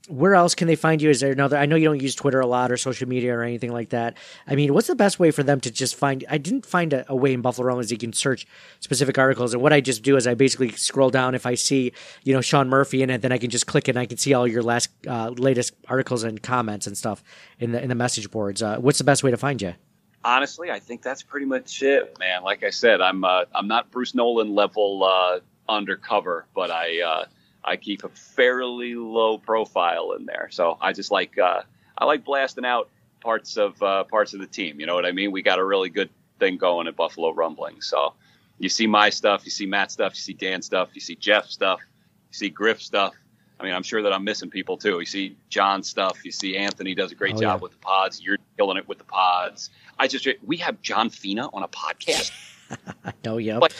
[0.09, 1.09] where else can they find you?
[1.09, 1.57] Is there another?
[1.57, 4.17] I know you don't use Twitter a lot or social media or anything like that.
[4.45, 6.25] I mean, what's the best way for them to just find?
[6.29, 8.45] I didn't find a, a way in Buffalo Rumblings you can search
[8.81, 9.53] specific articles.
[9.53, 11.35] And what I just do is I basically scroll down.
[11.35, 11.93] If I see,
[12.23, 14.33] you know, Sean Murphy in it, then I can just click and I can see
[14.33, 17.23] all your last, uh, latest articles and comments and stuff
[17.59, 18.61] in the in the message boards.
[18.61, 19.73] Uh, what's the best way to find you?
[20.25, 22.43] honestly, I think that's pretty much it, man.
[22.43, 27.25] Like I said, I'm uh, I'm not Bruce Nolan level uh, undercover, but I uh,
[27.65, 30.49] I keep a fairly low profile in there.
[30.51, 31.61] So I just like uh,
[31.97, 32.89] I like blasting out
[33.21, 34.79] parts of uh, parts of the team.
[34.79, 35.31] You know what I mean?
[35.31, 36.09] We got a really good
[36.39, 37.81] thing going at Buffalo Rumbling.
[37.81, 38.13] So
[38.59, 41.45] you see my stuff, you see Matt stuff, you see Dan stuff, you see Jeff
[41.47, 41.79] stuff,
[42.31, 43.13] you see Griff stuff.
[43.59, 44.99] I mean, I'm sure that I'm missing people too.
[44.99, 47.63] You see John stuff, you see Anthony does a great Oh, job yeah.
[47.63, 48.21] with the pods.
[48.21, 49.69] You're killing it with the pods.
[49.97, 52.31] I just we have John Fina on a podcast.
[53.05, 53.61] I know, yep.
[53.61, 53.73] Like,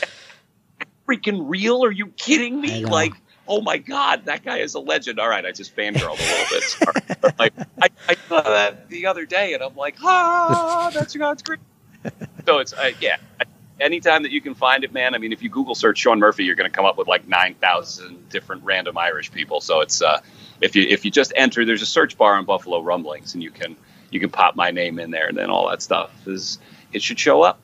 [1.08, 1.84] freaking real?
[1.84, 2.86] Are you kidding me?
[2.86, 3.14] Like,
[3.48, 5.20] oh my god, that guy is a legend.
[5.20, 7.40] All right, I just fangirled a little bit.
[7.40, 11.60] Like, I, I saw that the other day, and I'm like, ah, that's that's great.
[12.46, 13.18] So it's uh, yeah.
[13.80, 15.16] Anytime that you can find it, man.
[15.16, 17.28] I mean, if you Google search Sean Murphy, you're going to come up with like
[17.28, 19.62] nine thousand different random Irish people.
[19.62, 20.22] So it's uh,
[20.62, 23.52] if you if you just enter, there's a search bar on Buffalo Rumblings, and you
[23.52, 23.76] can
[24.12, 26.60] you can pop my name in there, and then all that stuff is
[26.94, 27.60] it should show up.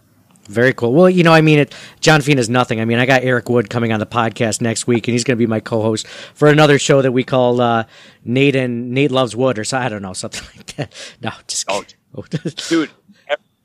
[0.49, 0.93] Very cool.
[0.93, 1.75] Well, you know, I mean, it.
[1.99, 2.81] John Fina is nothing.
[2.81, 5.37] I mean, I got Eric Wood coming on the podcast next week, and he's going
[5.37, 7.83] to be my co-host for another show that we call uh,
[8.25, 11.15] Nate and Nate loves Wood, or so I don't know, something like that.
[11.21, 11.83] No, just Oh,
[12.67, 12.89] dude.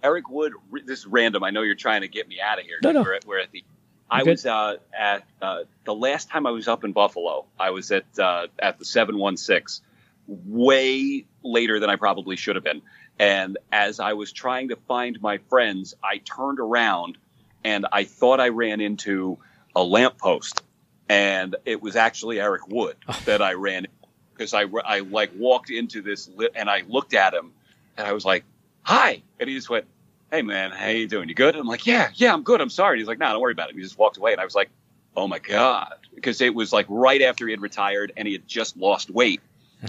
[0.03, 0.53] Eric Wood.
[0.85, 1.43] This is random.
[1.43, 2.77] I know you're trying to get me out of here.
[2.83, 3.03] No, no.
[3.03, 3.65] We're, at, we're at the.
[4.11, 7.47] I was uh, at uh, the last time I was up in Buffalo.
[7.59, 9.81] I was at uh, at the seven one six,
[10.27, 12.83] way later than I probably should have been.
[13.19, 17.19] And as I was trying to find my friends, I turned around
[17.65, 19.39] and I thought I ran into
[19.75, 20.63] a lamppost,
[21.09, 23.21] and it was actually Eric Wood oh.
[23.25, 23.87] that I ran
[24.33, 27.53] because I I like walked into this li- and I looked at him
[27.97, 28.45] and I was like,
[28.83, 29.87] "Hi," and he just went,
[30.31, 31.29] "Hey man, how you doing?
[31.29, 32.61] You good?" And I'm like, "Yeah, yeah, I'm good.
[32.61, 34.41] I'm sorry." And he's like, "No, don't worry about it." He just walked away, and
[34.41, 34.71] I was like,
[35.17, 38.47] "Oh my god," because it was like right after he had retired and he had
[38.47, 39.41] just lost weight,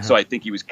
[0.03, 0.63] so I think he was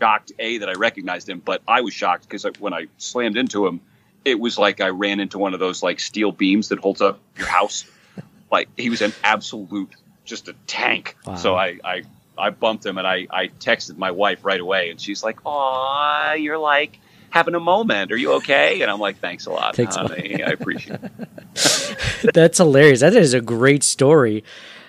[0.00, 3.66] shocked a that I recognized him, but I was shocked because when I slammed into
[3.66, 3.80] him,
[4.24, 7.20] it was like I ran into one of those like steel beams that holds up
[7.36, 7.84] your house.
[8.50, 9.90] like he was an absolute
[10.24, 11.16] just a tank.
[11.26, 11.34] Wow.
[11.36, 12.02] So I, I
[12.38, 16.34] I bumped him and I, I texted my wife right away and she's like, "Aw,
[16.34, 16.98] you're like
[17.28, 18.12] having a moment.
[18.12, 20.42] Are you okay?" And I'm like, "Thanks a lot, Thanks a honey.
[20.42, 23.00] I appreciate it." That's hilarious.
[23.00, 24.44] That is a great story.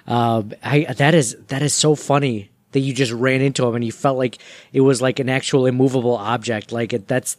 [0.08, 3.84] Um, I that is that is so funny that you just ran into him and
[3.84, 4.38] you felt like
[4.74, 6.72] it was like an actual immovable object.
[6.72, 7.38] Like it, that's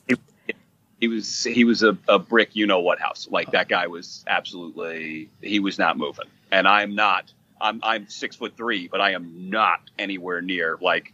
[1.01, 3.28] He was he was a, a brick, you know what house.
[3.30, 7.33] Like that guy was absolutely he was not moving, and I'm not.
[7.61, 11.12] I'm I'm six foot three, but I am not anywhere near like.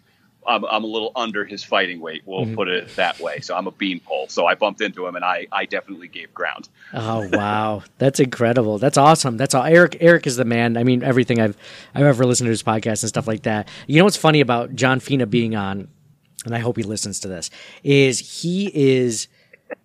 [0.49, 2.23] I'm, I'm a little under his fighting weight.
[2.25, 2.55] We'll mm-hmm.
[2.55, 3.41] put it that way.
[3.41, 4.29] So I'm a beanpole.
[4.29, 6.69] So I bumped into him, and I, I definitely gave ground.
[6.93, 8.79] Oh wow, that's incredible.
[8.79, 9.37] That's awesome.
[9.37, 9.65] That's all.
[9.65, 10.77] Eric Eric is the man.
[10.77, 11.57] I mean, everything I've
[11.95, 13.69] I've ever listened to his podcast and stuff like that.
[13.87, 15.89] You know what's funny about John Fina being on,
[16.45, 17.51] and I hope he listens to this,
[17.85, 19.29] is he is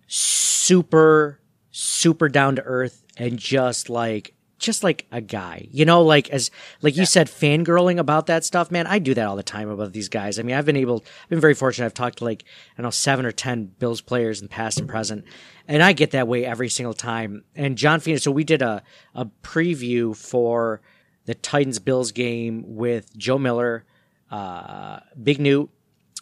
[0.06, 1.40] super
[1.70, 4.33] super down to earth and just like
[4.64, 5.68] just like a guy.
[5.70, 6.50] You know, like as
[6.82, 8.86] like you said, fangirling about that stuff, man.
[8.86, 10.38] I do that all the time about these guys.
[10.38, 11.86] I mean, I've been able, I've been very fortunate.
[11.86, 14.88] I've talked to like I don't know seven or ten Bills players in past and
[14.88, 15.24] present,
[15.68, 17.44] and I get that way every single time.
[17.54, 18.82] And John Phoenix, so we did a
[19.14, 20.80] a preview for
[21.26, 23.84] the Titans Bills game with Joe Miller,
[24.30, 25.70] uh, Big Newt,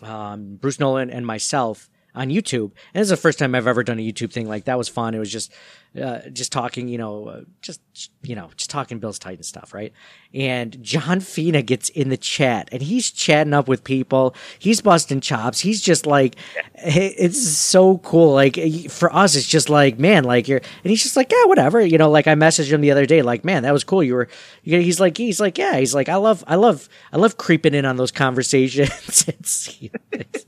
[0.02, 2.72] um, Bruce Nolan, and myself on YouTube.
[2.92, 4.76] And this is the first time I've ever done a YouTube thing like that.
[4.76, 5.14] Was fun.
[5.14, 5.52] It was just,
[6.00, 7.80] uh, just talking, you know, uh, just
[8.22, 9.92] you know, just talking Bills Titans stuff, right?
[10.34, 14.34] And John Fina gets in the chat, and he's chatting up with people.
[14.58, 15.60] He's busting chops.
[15.60, 16.36] He's just like,
[16.74, 18.34] it's so cool.
[18.34, 18.58] Like
[18.90, 21.80] for us, it's just like, man, like you're, and he's just like, yeah, whatever.
[21.80, 24.02] You know, like I messaged him the other day, like, man, that was cool.
[24.02, 24.28] You were,
[24.64, 27.36] you know, he's like, he's like, yeah, he's like, I love, I love, I love
[27.36, 28.90] creeping in on those conversations.
[29.28, 30.44] it's, it's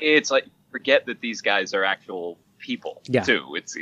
[0.00, 0.46] It's like
[0.76, 3.22] forget that these guys are actual people Yeah.
[3.22, 3.54] too.
[3.56, 3.76] It's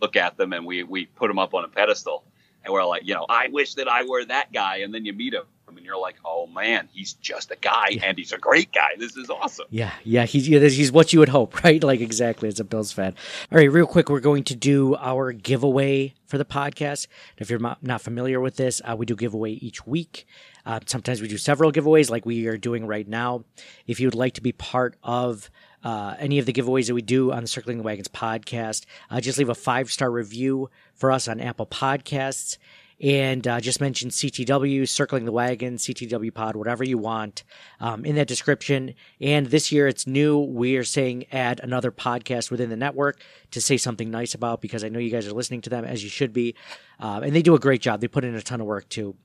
[0.00, 2.24] look at them and we we put them up on a pedestal,
[2.64, 5.12] and we're like, you know, I wish that I were that guy, and then you
[5.12, 8.70] meet him and you're like, oh man, he's just a guy, and he's a great
[8.72, 8.90] guy.
[8.98, 9.66] This is awesome.
[9.70, 11.82] Yeah, yeah, he's yeah, he's what you would hope, right?
[11.82, 13.14] Like exactly as a Bills fan.
[13.50, 17.06] All right, real quick, we're going to do our giveaway for the podcast.
[17.38, 20.26] If you're not not familiar with this, uh, we do giveaway each week.
[20.66, 23.44] Uh, sometimes we do several giveaways, like we are doing right now.
[23.86, 25.50] If you would like to be part of
[25.84, 29.20] uh, any of the giveaways that we do on the Circling the Wagons podcast, uh,
[29.20, 32.58] just leave a five star review for us on Apple Podcasts
[33.02, 37.42] and uh, just mention CTW, Circling the Wagon, CTW Pod, whatever you want
[37.80, 38.94] um, in that description.
[39.20, 40.38] And this year it's new.
[40.38, 43.20] We are saying add another podcast within the network
[43.50, 46.04] to say something nice about because I know you guys are listening to them as
[46.04, 46.54] you should be.
[47.00, 48.00] Um, and they do a great job.
[48.00, 49.16] They put in a ton of work too.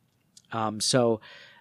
[0.51, 1.19] Um, so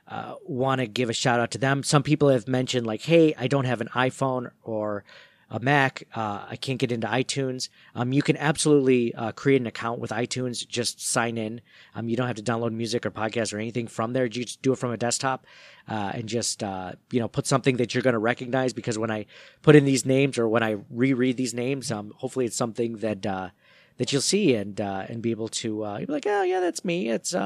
[0.09, 1.83] uh, want to give a shout out to them.
[1.83, 5.05] Some people have mentioned like, hey, I don't have an iPhone or
[5.49, 7.69] a Mac, uh, I can't get into iTunes.
[7.95, 10.67] Um, you can absolutely uh, create an account with iTunes.
[10.67, 11.61] Just sign in.
[11.95, 14.25] Um, you don't have to download music or podcast or anything from there.
[14.25, 15.47] You just do it from a desktop
[15.89, 18.73] uh, and just uh, you know put something that you're going to recognize.
[18.73, 19.27] Because when I
[19.63, 23.25] put in these names or when I reread these names, um, hopefully it's something that
[23.25, 23.51] uh,
[23.99, 27.09] that you'll see and uh, and be able to be like, oh yeah, that's me.
[27.09, 27.37] It's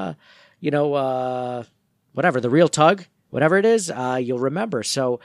[0.59, 1.65] you know
[2.13, 4.83] whatever the real tug, whatever it is, you'll remember.
[4.83, 5.19] So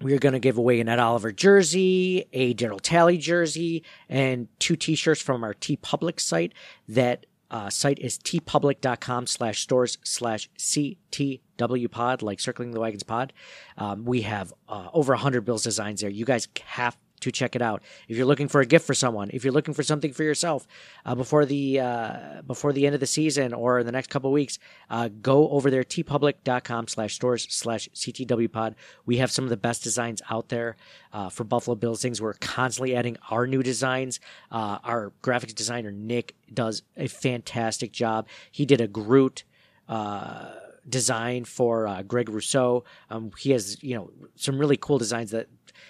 [0.00, 4.76] we're going to give away an Ed Oliver jersey, a Daryl Talley jersey, and two
[4.76, 6.52] t-shirts from our TeePublic site.
[6.86, 13.32] That uh, site is teepublic.com slash stores slash CTW pod, like Circling the Wagons pod.
[13.78, 16.10] Um, we have uh, over 100 Bills designs there.
[16.10, 16.96] You guys have
[17.26, 17.82] to check it out.
[18.08, 20.66] If you're looking for a gift for someone, if you're looking for something for yourself
[21.04, 24.32] uh, before the uh, before the end of the season or in the next couple
[24.32, 24.58] weeks,
[24.90, 28.74] uh, go over there teepublic.com slash stores slash ctwpod.
[29.04, 30.76] We have some of the best designs out there
[31.12, 32.22] uh, for Buffalo Bills things.
[32.22, 34.20] We're constantly adding our new designs.
[34.50, 38.28] Uh, our graphics designer Nick does a fantastic job.
[38.50, 39.44] He did a Groot
[39.88, 40.52] uh,
[40.88, 42.84] design for uh, Greg Rousseau.
[43.10, 45.48] Um, he has you know some really cool designs that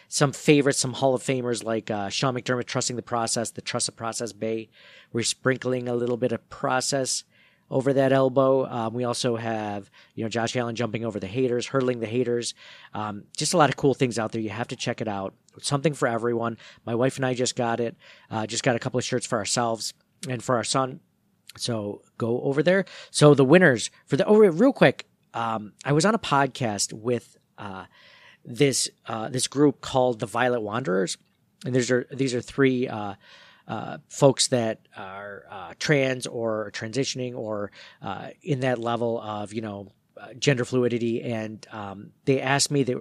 [0.09, 3.87] some favorites, some Hall of Famers like uh, Sean McDermott trusting the process, the trust
[3.87, 4.68] the process bay.
[5.12, 7.24] We're sprinkling a little bit of process
[7.70, 8.66] over that elbow.
[8.66, 12.55] Um, we also have, you know, Josh Allen jumping over the haters, hurdling the haters.
[12.95, 14.41] Um, just a lot of cool things out there.
[14.41, 15.34] You have to check it out.
[15.61, 16.59] Something for everyone.
[16.84, 17.97] My wife and I just got it.
[18.30, 19.95] Uh, just got a couple of shirts for ourselves
[20.28, 21.01] and for our son.
[21.57, 22.84] So go over there.
[23.11, 25.07] So the winners for the oh real quick.
[25.34, 27.84] Um, I was on a podcast with uh,
[28.47, 31.19] this uh, this group called the Violet Wanderers,
[31.65, 33.15] and these are these are three uh,
[33.67, 39.61] uh, folks that are uh, trans or transitioning or uh, in that level of you
[39.61, 39.89] know
[40.21, 43.01] uh, gender fluidity, and um, they asked me the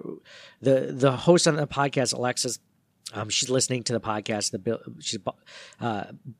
[0.60, 2.58] the the host on the podcast, Alexis.
[3.14, 4.50] Um, she's listening to the podcast.
[4.50, 5.20] The she's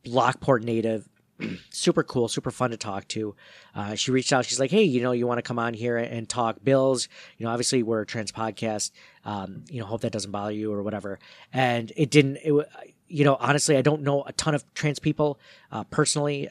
[0.04, 1.08] Lockport native,
[1.70, 3.34] super cool, super fun to talk to.
[3.74, 4.44] Uh, she reached out.
[4.44, 7.08] She's like, "Hey, you know, you want to come on here and talk bills?
[7.38, 8.90] You know, obviously we're a trans podcast.
[9.24, 11.18] Um, you know, hope that doesn't bother you or whatever."
[11.52, 12.38] And it didn't.
[12.42, 12.68] It,
[13.08, 15.38] you know, honestly, I don't know a ton of trans people
[15.70, 16.48] uh, personally.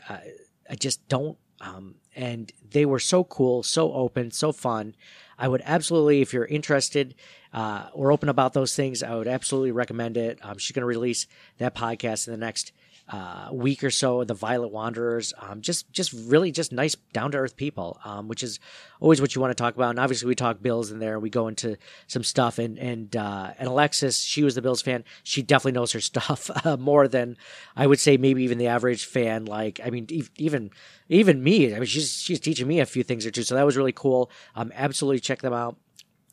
[0.69, 1.37] I just don't.
[1.61, 4.95] Um, and they were so cool, so open, so fun.
[5.37, 7.15] I would absolutely, if you're interested
[7.53, 10.39] uh, or open about those things, I would absolutely recommend it.
[10.41, 11.27] Um, she's going to release
[11.57, 12.71] that podcast in the next
[13.07, 17.37] uh, week or so, the Violet Wanderers, um, just just really just nice down to
[17.37, 18.59] earth people, um, which is
[18.99, 19.91] always what you want to talk about.
[19.91, 21.19] And obviously, we talk Bills in there.
[21.19, 21.77] We go into
[22.07, 25.03] some stuff, and and uh, and Alexis, she was the Bills fan.
[25.23, 27.37] She definitely knows her stuff uh, more than
[27.75, 29.45] I would say maybe even the average fan.
[29.45, 30.71] Like I mean, even
[31.07, 31.75] even me.
[31.75, 33.43] I mean, she's she's teaching me a few things or two.
[33.43, 34.31] So that was really cool.
[34.55, 35.77] Um, absolutely check them out.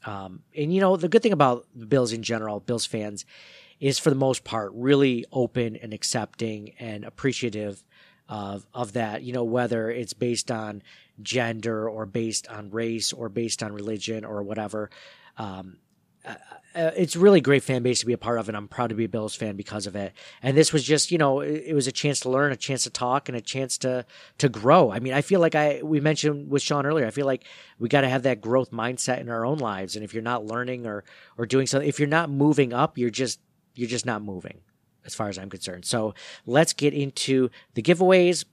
[0.05, 3.25] Um, and you know the good thing about Bills in general, Bills fans,
[3.83, 7.83] is for the most part really open and accepting and appreciative
[8.29, 10.83] of of that you know whether it's based on
[11.21, 14.89] gender or based on race or based on religion or whatever
[15.37, 15.77] um,
[16.25, 16.35] uh,
[16.75, 18.95] uh, it's really great fan base to be a part of, and I'm proud to
[18.95, 20.15] be a Bills fan because of it.
[20.43, 22.85] And this was just, you know, it, it was a chance to learn, a chance
[22.85, 24.07] to talk, and a chance to
[24.39, 24.91] to grow.
[24.91, 27.07] I mean, I feel like I we mentioned with Sean earlier.
[27.07, 27.45] I feel like
[27.79, 29.97] we got to have that growth mindset in our own lives.
[29.97, 31.05] And if you're not learning or
[31.37, 33.41] or doing something, if you're not moving up, you're just
[33.75, 34.61] you're just not moving
[35.05, 35.85] as far as I'm concerned.
[35.85, 36.15] So
[36.47, 38.45] let's get into the giveaways.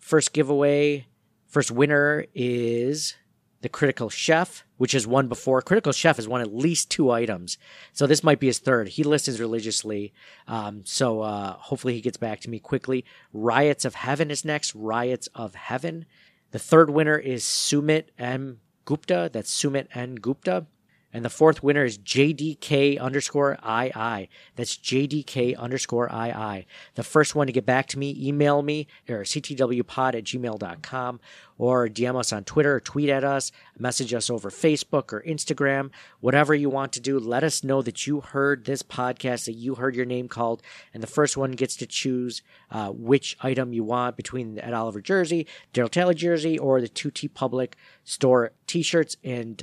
[0.00, 1.06] First giveaway,
[1.46, 3.16] first winner is
[3.62, 5.62] the Critical Chef, which has won before.
[5.62, 7.56] Critical Chef has won at least two items.
[7.94, 8.88] So this might be his third.
[8.88, 10.12] He listens religiously.
[10.46, 13.06] Um, so uh, hopefully he gets back to me quickly.
[13.32, 14.74] Riots of Heaven is next.
[14.74, 16.04] Riots of Heaven.
[16.50, 18.60] The third winner is Sumit M.
[18.84, 19.30] Gupta.
[19.32, 20.16] That's Sumit N.
[20.16, 20.66] Gupta.
[21.14, 24.28] And the fourth winner is JDK underscore II.
[24.56, 26.66] That's JDK underscore II.
[26.96, 31.20] The first one to get back to me, email me or ctwpod at gmail.com
[31.56, 36.52] or DM us on Twitter tweet at us, message us over Facebook or Instagram, whatever
[36.52, 37.20] you want to do.
[37.20, 40.62] Let us know that you heard this podcast, that you heard your name called,
[40.92, 42.42] and the first one gets to choose
[42.72, 46.88] uh, which item you want between the Ed Oliver jersey, Daryl Talley jersey, or the
[46.88, 49.16] 2T Public store t shirts.
[49.22, 49.62] And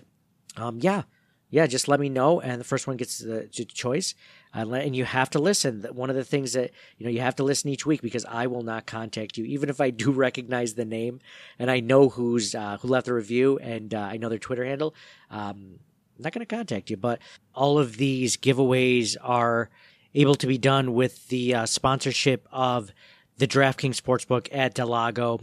[0.56, 1.04] um, yeah
[1.52, 4.16] yeah, just let me know, and the first one gets the, choice.
[4.56, 5.86] Uh, and you have to listen.
[5.92, 8.48] One of the things that you know you have to listen each week because I
[8.48, 11.20] will not contact you, even if I do recognize the name
[11.60, 14.66] and I know who's uh, who left the review and uh, I know their Twitter
[14.66, 14.96] handle.
[15.30, 15.80] Um,
[16.18, 17.20] I'm not going to contact you, but
[17.54, 19.70] all of these giveaways are
[20.14, 22.92] able to be done with the uh, sponsorship of
[23.38, 25.42] the DraftKings Sportsbook at Del Lago.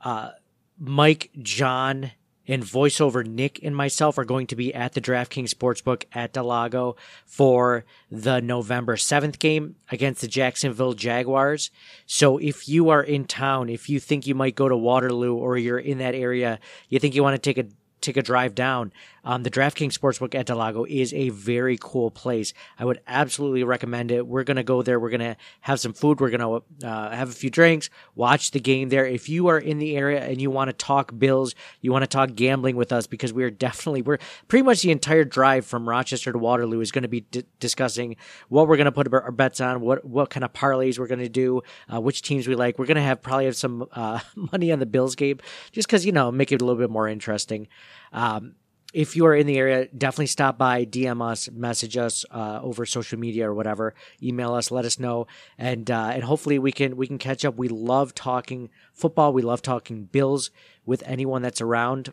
[0.00, 0.30] Uh,
[0.78, 2.12] Mike, John,
[2.46, 6.44] and voiceover Nick and myself are going to be at the DraftKings Sportsbook at del
[6.44, 11.70] Lago for the November 7th game against the Jacksonville Jaguars.
[12.06, 15.56] So if you are in town, if you think you might go to Waterloo or
[15.56, 17.68] you're in that area, you think you want to take a
[18.04, 18.92] take a drive down.
[19.24, 22.52] Um, the DraftKings Sportsbook at del Lago is a very cool place.
[22.78, 24.26] I would absolutely recommend it.
[24.26, 25.00] We're going to go there.
[25.00, 26.20] We're going to have some food.
[26.20, 29.06] We're going to uh, have a few drinks, watch the game there.
[29.06, 32.06] If you are in the area and you want to talk Bills, you want to
[32.06, 35.88] talk gambling with us because we are definitely, we're pretty much the entire drive from
[35.88, 38.16] Rochester to Waterloo is going to be d- discussing
[38.48, 41.18] what we're going to put our bets on, what, what kind of parlays we're going
[41.20, 42.78] to do, uh, which teams we like.
[42.78, 44.20] We're going to have probably have some uh,
[44.52, 45.38] money on the Bills game
[45.72, 47.68] just because, you know, make it a little bit more interesting.
[48.12, 48.54] Um,
[48.94, 52.86] if you are in the area, definitely stop by, DM us, message us uh, over
[52.86, 53.92] social media or whatever.
[54.22, 55.26] Email us, let us know,
[55.58, 57.56] and uh, and hopefully we can we can catch up.
[57.56, 59.32] We love talking football.
[59.32, 60.52] We love talking Bills
[60.86, 62.12] with anyone that's around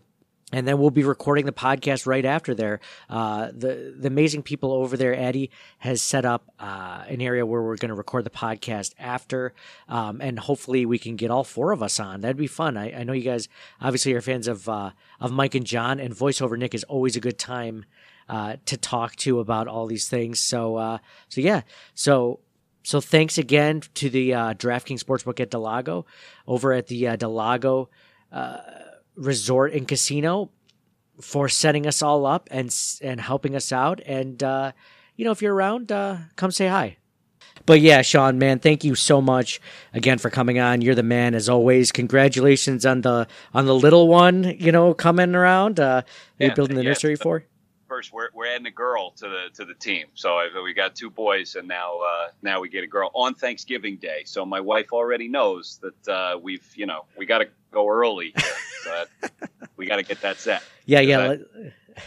[0.52, 2.80] and then we'll be recording the podcast right after there.
[3.10, 5.50] Uh, the the amazing people over there, Eddie
[5.80, 9.54] has set up uh, an area where we're going to record the podcast after,
[9.88, 12.22] um, and hopefully we can get all four of us on.
[12.22, 12.78] That'd be fun.
[12.78, 13.48] I, I know you guys
[13.80, 17.22] obviously are fans of uh, of Mike and John, and voiceover Nick is always a
[17.22, 17.86] good time
[18.28, 20.40] uh, to talk to about all these things.
[20.40, 20.98] So uh,
[21.30, 21.62] so yeah,
[21.94, 22.40] so.
[22.84, 26.08] So thanks again to the uh, DraftKings Sportsbook at del Lago,
[26.48, 27.90] over at the Del Lago
[29.16, 30.50] resort and casino
[31.20, 34.02] for setting us all up and and helping us out.
[34.06, 34.72] And uh,
[35.16, 36.98] you know, if you're around, uh, come say hi.
[37.66, 39.62] But yeah, Sean, man, thank you so much
[39.94, 40.82] again for coming on.
[40.82, 41.92] You're the man as always.
[41.92, 45.80] Congratulations on the on the little one, you know, coming around.
[45.80, 46.02] Uh,
[46.38, 47.44] yeah, you're building the yeah, nursery for.
[47.92, 50.96] First, we're, we're adding a girl to the to the team, so I've, we got
[50.96, 54.22] two boys, and now uh, now we get a girl on Thanksgiving Day.
[54.24, 58.34] So my wife already knows that uh, we've you know we got to go early
[58.34, 58.54] here.
[58.86, 59.06] So
[59.76, 60.64] we got to get that set.
[60.86, 61.20] Yeah, yeah.
[61.20, 61.34] I,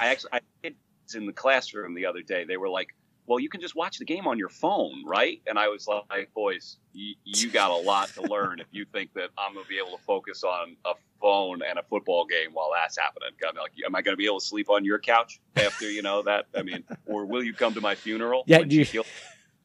[0.00, 0.76] I actually I did
[1.14, 2.44] in the classroom the other day.
[2.44, 2.94] They were like,
[3.26, 6.32] "Well, you can just watch the game on your phone, right?" And I was like,
[6.34, 9.68] "Boys, you, you got a lot to learn if you think that I'm going to
[9.68, 13.30] be able to focus on a phone and a football game while that's happening.
[13.48, 16.02] I'm like, am I going to be able to sleep on your couch after you
[16.02, 16.46] know that?
[16.54, 18.44] I mean, or will you come to my funeral?
[18.46, 19.06] Yeah, you, feel-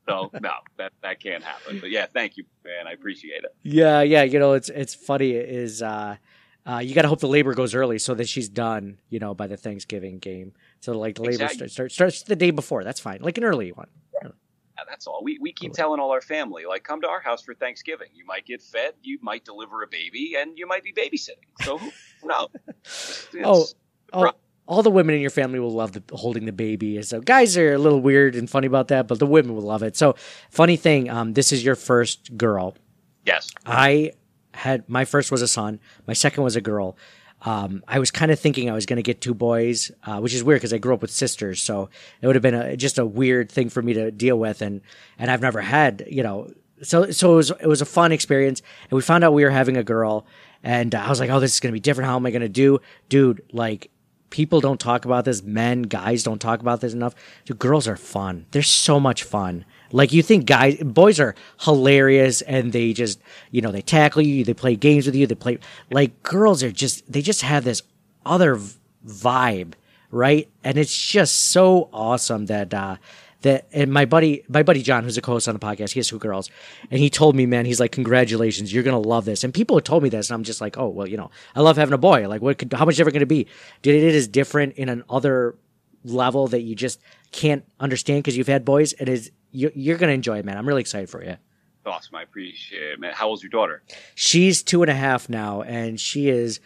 [0.08, 1.80] so no, that that can't happen.
[1.80, 2.88] But yeah, thank you, man.
[2.88, 3.54] I appreciate it.
[3.64, 4.24] Yeah, yeah.
[4.24, 5.32] You know, it's it's funny.
[5.32, 6.16] Is uh,
[6.66, 9.00] uh, you got to hope the labor goes early so that she's done.
[9.10, 10.54] You know, by the Thanksgiving game.
[10.80, 11.68] So like the labor exactly.
[11.70, 12.84] starts, starts the day before.
[12.84, 13.20] That's fine.
[13.22, 13.88] Like an early one.
[14.24, 14.30] Yeah,
[14.88, 15.22] that's all.
[15.24, 18.08] We we keep telling all our family like, come to our house for Thanksgiving.
[18.14, 18.94] You might get fed.
[19.02, 21.50] You might deliver a baby, and you might be babysitting.
[21.64, 21.92] So who
[22.24, 23.28] knows?
[23.44, 23.66] oh.
[24.12, 24.32] Oh,
[24.70, 27.02] all the women in your family will love the, holding the baby.
[27.02, 29.84] So guys are a little weird and funny about that, but the women will love
[29.84, 29.98] it.
[29.98, 30.16] So
[30.52, 32.76] funny thing, um, this is your first girl.
[33.26, 33.50] Yes.
[33.66, 34.12] I
[34.60, 35.80] had my first was a son.
[36.08, 36.98] My second was a girl.
[37.42, 40.34] Um, I was kind of thinking I was going to get two boys, uh, which
[40.34, 41.90] is weird because I grew up with sisters, so
[42.22, 44.82] it would have been a, just a weird thing for me to deal with, and
[45.18, 46.52] and I've never had, you know,
[46.82, 49.50] so so it was it was a fun experience, and we found out we were
[49.50, 50.26] having a girl,
[50.64, 52.10] and I was like, oh, this is going to be different.
[52.10, 53.42] How am I going to do, dude?
[53.54, 53.90] Like
[54.30, 55.42] people don't talk about this.
[55.42, 57.16] Men, guys don't talk about this enough.
[57.46, 58.46] Dude, girls are fun.
[58.52, 59.66] They're so much fun.
[59.92, 63.22] Like you think guys, boys are hilarious and they just,
[63.52, 65.60] you know, they tackle you, they play games with you, they play
[65.92, 67.82] like girls are just, they just have this
[68.26, 68.60] other
[69.06, 69.74] vibe,
[70.12, 70.50] right?
[70.64, 72.98] And it's just so awesome that, uh,
[73.42, 76.10] that and my buddy my buddy John, who's a co-host on the podcast, he has
[76.10, 76.50] two girls,
[76.92, 79.46] and he told me, man, he's like, congratulations, you're gonna love this.
[79.46, 81.62] And people have told me this, and I'm just like, oh well, you know, I
[81.62, 82.28] love having a boy.
[82.28, 83.48] Like, what could how much ever it be?
[83.82, 85.56] Did it is different in an other
[86.04, 87.00] level that you just
[87.32, 88.94] can't understand because you've had boys.
[89.00, 90.58] It is you, you're gonna enjoy it, man.
[90.58, 91.38] I'm really excited for you.
[91.86, 93.14] Awesome, I appreciate it, man.
[93.14, 93.82] How old's your daughter?
[94.16, 96.60] She's two and a half now, and she is,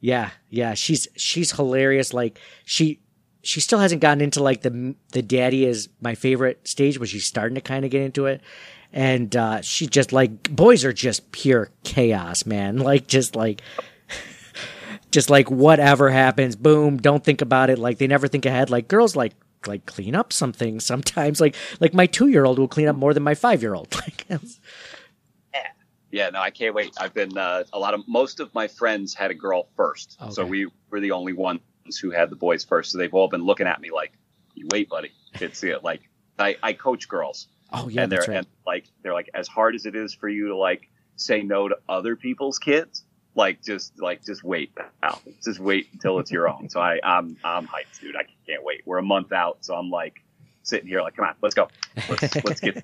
[0.00, 0.74] yeah, yeah.
[0.74, 2.12] She's she's hilarious.
[2.12, 3.00] Like she
[3.42, 7.24] she still hasn't gotten into like the the daddy is my favorite stage, but she's
[7.24, 8.40] starting to kind of get into it.
[8.92, 12.78] And uh, she just like boys are just pure chaos, man.
[12.86, 13.62] Like just like
[15.10, 17.78] just like whatever happens, boom, don't think about it.
[17.78, 18.68] Like they never think ahead.
[18.70, 19.32] Like girls like
[19.66, 21.40] like clean up something sometimes.
[21.46, 23.94] Like like my two year old will clean up more than my five year old.
[23.94, 25.66] Like yeah,
[26.10, 26.30] yeah.
[26.30, 26.92] No, I can't wait.
[26.98, 30.32] I've been uh, a lot of most of my friends had a girl first, okay.
[30.32, 31.60] so we were the only ones
[32.00, 32.92] who had the boys first.
[32.92, 34.12] So they've all been looking at me like,
[34.54, 35.84] "You wait, buddy." It's it.
[35.84, 36.02] Like
[36.38, 37.48] I, I coach girls.
[37.72, 38.38] Oh yeah, and they're right.
[38.38, 41.68] and like they're like as hard as it is for you to like say no
[41.68, 43.04] to other people's kids.
[43.36, 44.72] Like just like just wait
[45.02, 45.20] now.
[45.44, 46.70] Just wait until it's your own.
[46.70, 48.16] So I I'm I'm hyped, dude.
[48.16, 48.82] I can't wait.
[48.86, 50.22] We're a month out, so I'm like
[50.62, 51.68] sitting here like, come on, let's go.
[52.08, 52.82] Let's let's get.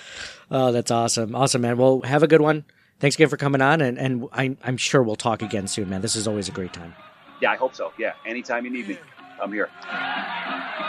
[0.50, 1.78] oh, that's awesome, awesome, man.
[1.78, 2.64] Well, have a good one.
[3.00, 6.02] Thanks again for coming on, and and I, I'm sure we'll talk again soon, man.
[6.02, 6.94] This is always a great time.
[7.40, 7.92] Yeah, I hope so.
[7.98, 8.98] Yeah, anytime you need me,
[9.42, 9.68] I'm here.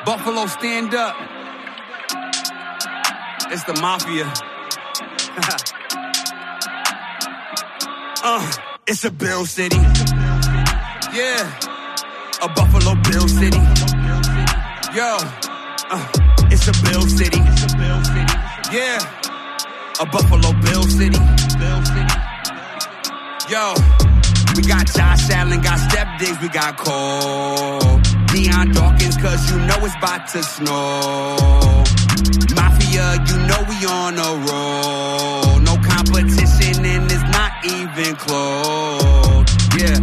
[0.05, 1.16] Buffalo, stand up.
[3.49, 4.26] It's the mafia.
[8.24, 9.77] uh, it's a Bill City.
[11.13, 11.59] Yeah,
[12.41, 13.59] a Buffalo Bill City.
[14.95, 15.17] Yo,
[15.89, 16.07] uh,
[16.51, 17.39] it's a Bill City.
[18.71, 18.99] Yeah,
[19.99, 21.19] a Buffalo Bill City.
[23.49, 23.73] Yo,
[24.55, 27.99] we got Josh Allen, got Stef Diggs, we got Cole.
[28.27, 31.83] Dion Dawkins, cause you know it's about to snow.
[32.55, 35.36] Mafia, you know we on a roll.
[37.68, 39.45] Even close.
[39.78, 39.99] Yeah.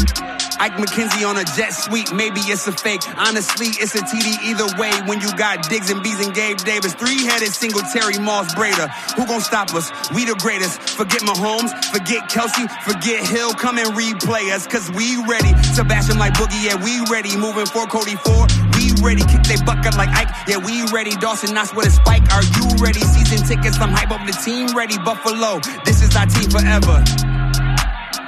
[0.61, 3.03] Ike McKenzie on a jet sweep, maybe it's a fake.
[3.19, 6.95] Honestly, it's a TD either way when you got Diggs and Bees and Gabe Davis.
[6.95, 8.89] Three-headed single Terry Moss Braider.
[9.17, 9.91] Who gon' stop us?
[10.15, 10.81] We the greatest.
[10.97, 13.53] Forget Mahomes, forget Kelce, forget Hill.
[13.55, 15.53] Come and replay us, cause we ready.
[15.75, 17.37] Sebastian like Boogie, yeah, we ready.
[17.37, 19.23] Moving for Cody Ford, we ready.
[19.27, 21.17] Kick they bucket like Ike, yeah, we ready.
[21.17, 23.01] Dawson Knox with a spike, are you ready?
[23.01, 24.99] Season tickets, I'm hype up the team ready.
[24.99, 27.03] Buffalo, this is our team forever.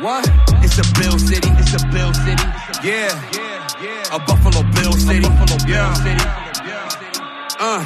[0.00, 0.26] What?
[0.64, 2.42] It's a Bill City, it's a Bill City,
[2.82, 3.12] yeah.
[3.36, 4.16] Yeah, yeah.
[4.16, 6.24] A Buffalo Bill City, Buffalo Bill City.
[7.60, 7.84] Uh,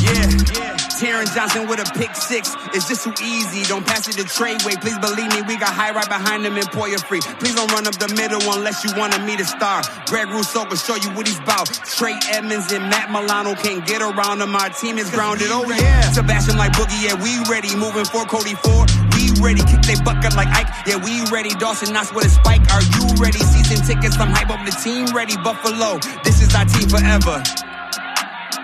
[0.00, 0.30] yeah.
[0.54, 0.76] Yeah.
[1.00, 2.54] Taron Johnson with a pick six.
[2.72, 3.64] It's just too easy.
[3.64, 4.76] Don't pass it to trade way.
[4.76, 7.20] Please believe me, we got high right behind him and Poyer free.
[7.40, 9.82] Please don't run up the middle unless you wanted me to star.
[10.06, 11.66] Greg Rousseau will show you what he's about.
[11.98, 14.54] Trey Edmunds and Matt Milano can't get around him.
[14.54, 15.48] Our team is grounded.
[15.50, 16.02] Oh yeah.
[16.12, 17.74] Sebastian like Boogie, yeah, we ready.
[17.74, 18.88] Moving for Cody Ford.
[19.20, 19.60] We ready.
[19.62, 20.86] Kick they bucket like Ike.
[20.86, 21.50] Yeah, we ready.
[21.50, 22.64] Dawson Knox with a spike.
[22.72, 23.38] Are you ready?
[23.38, 25.36] Season tickets, I'm hype up the team ready.
[25.36, 27.42] Buffalo, this is our team forever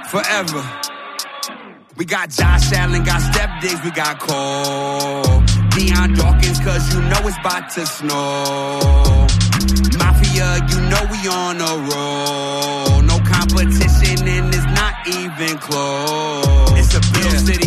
[0.08, 0.62] forever.
[1.96, 5.42] We got Josh Allen, got Stef Diggs, we got Cole.
[5.70, 9.26] Dion Dawkins, cause you know it's about to snow.
[9.98, 13.02] Mafia, you know we on a roll.
[13.02, 16.72] No competition and it's not even close.
[16.78, 17.66] It's a Bill City.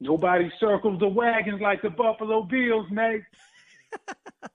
[0.00, 3.22] Nobody circles the wagons like the Buffalo Bills, mate.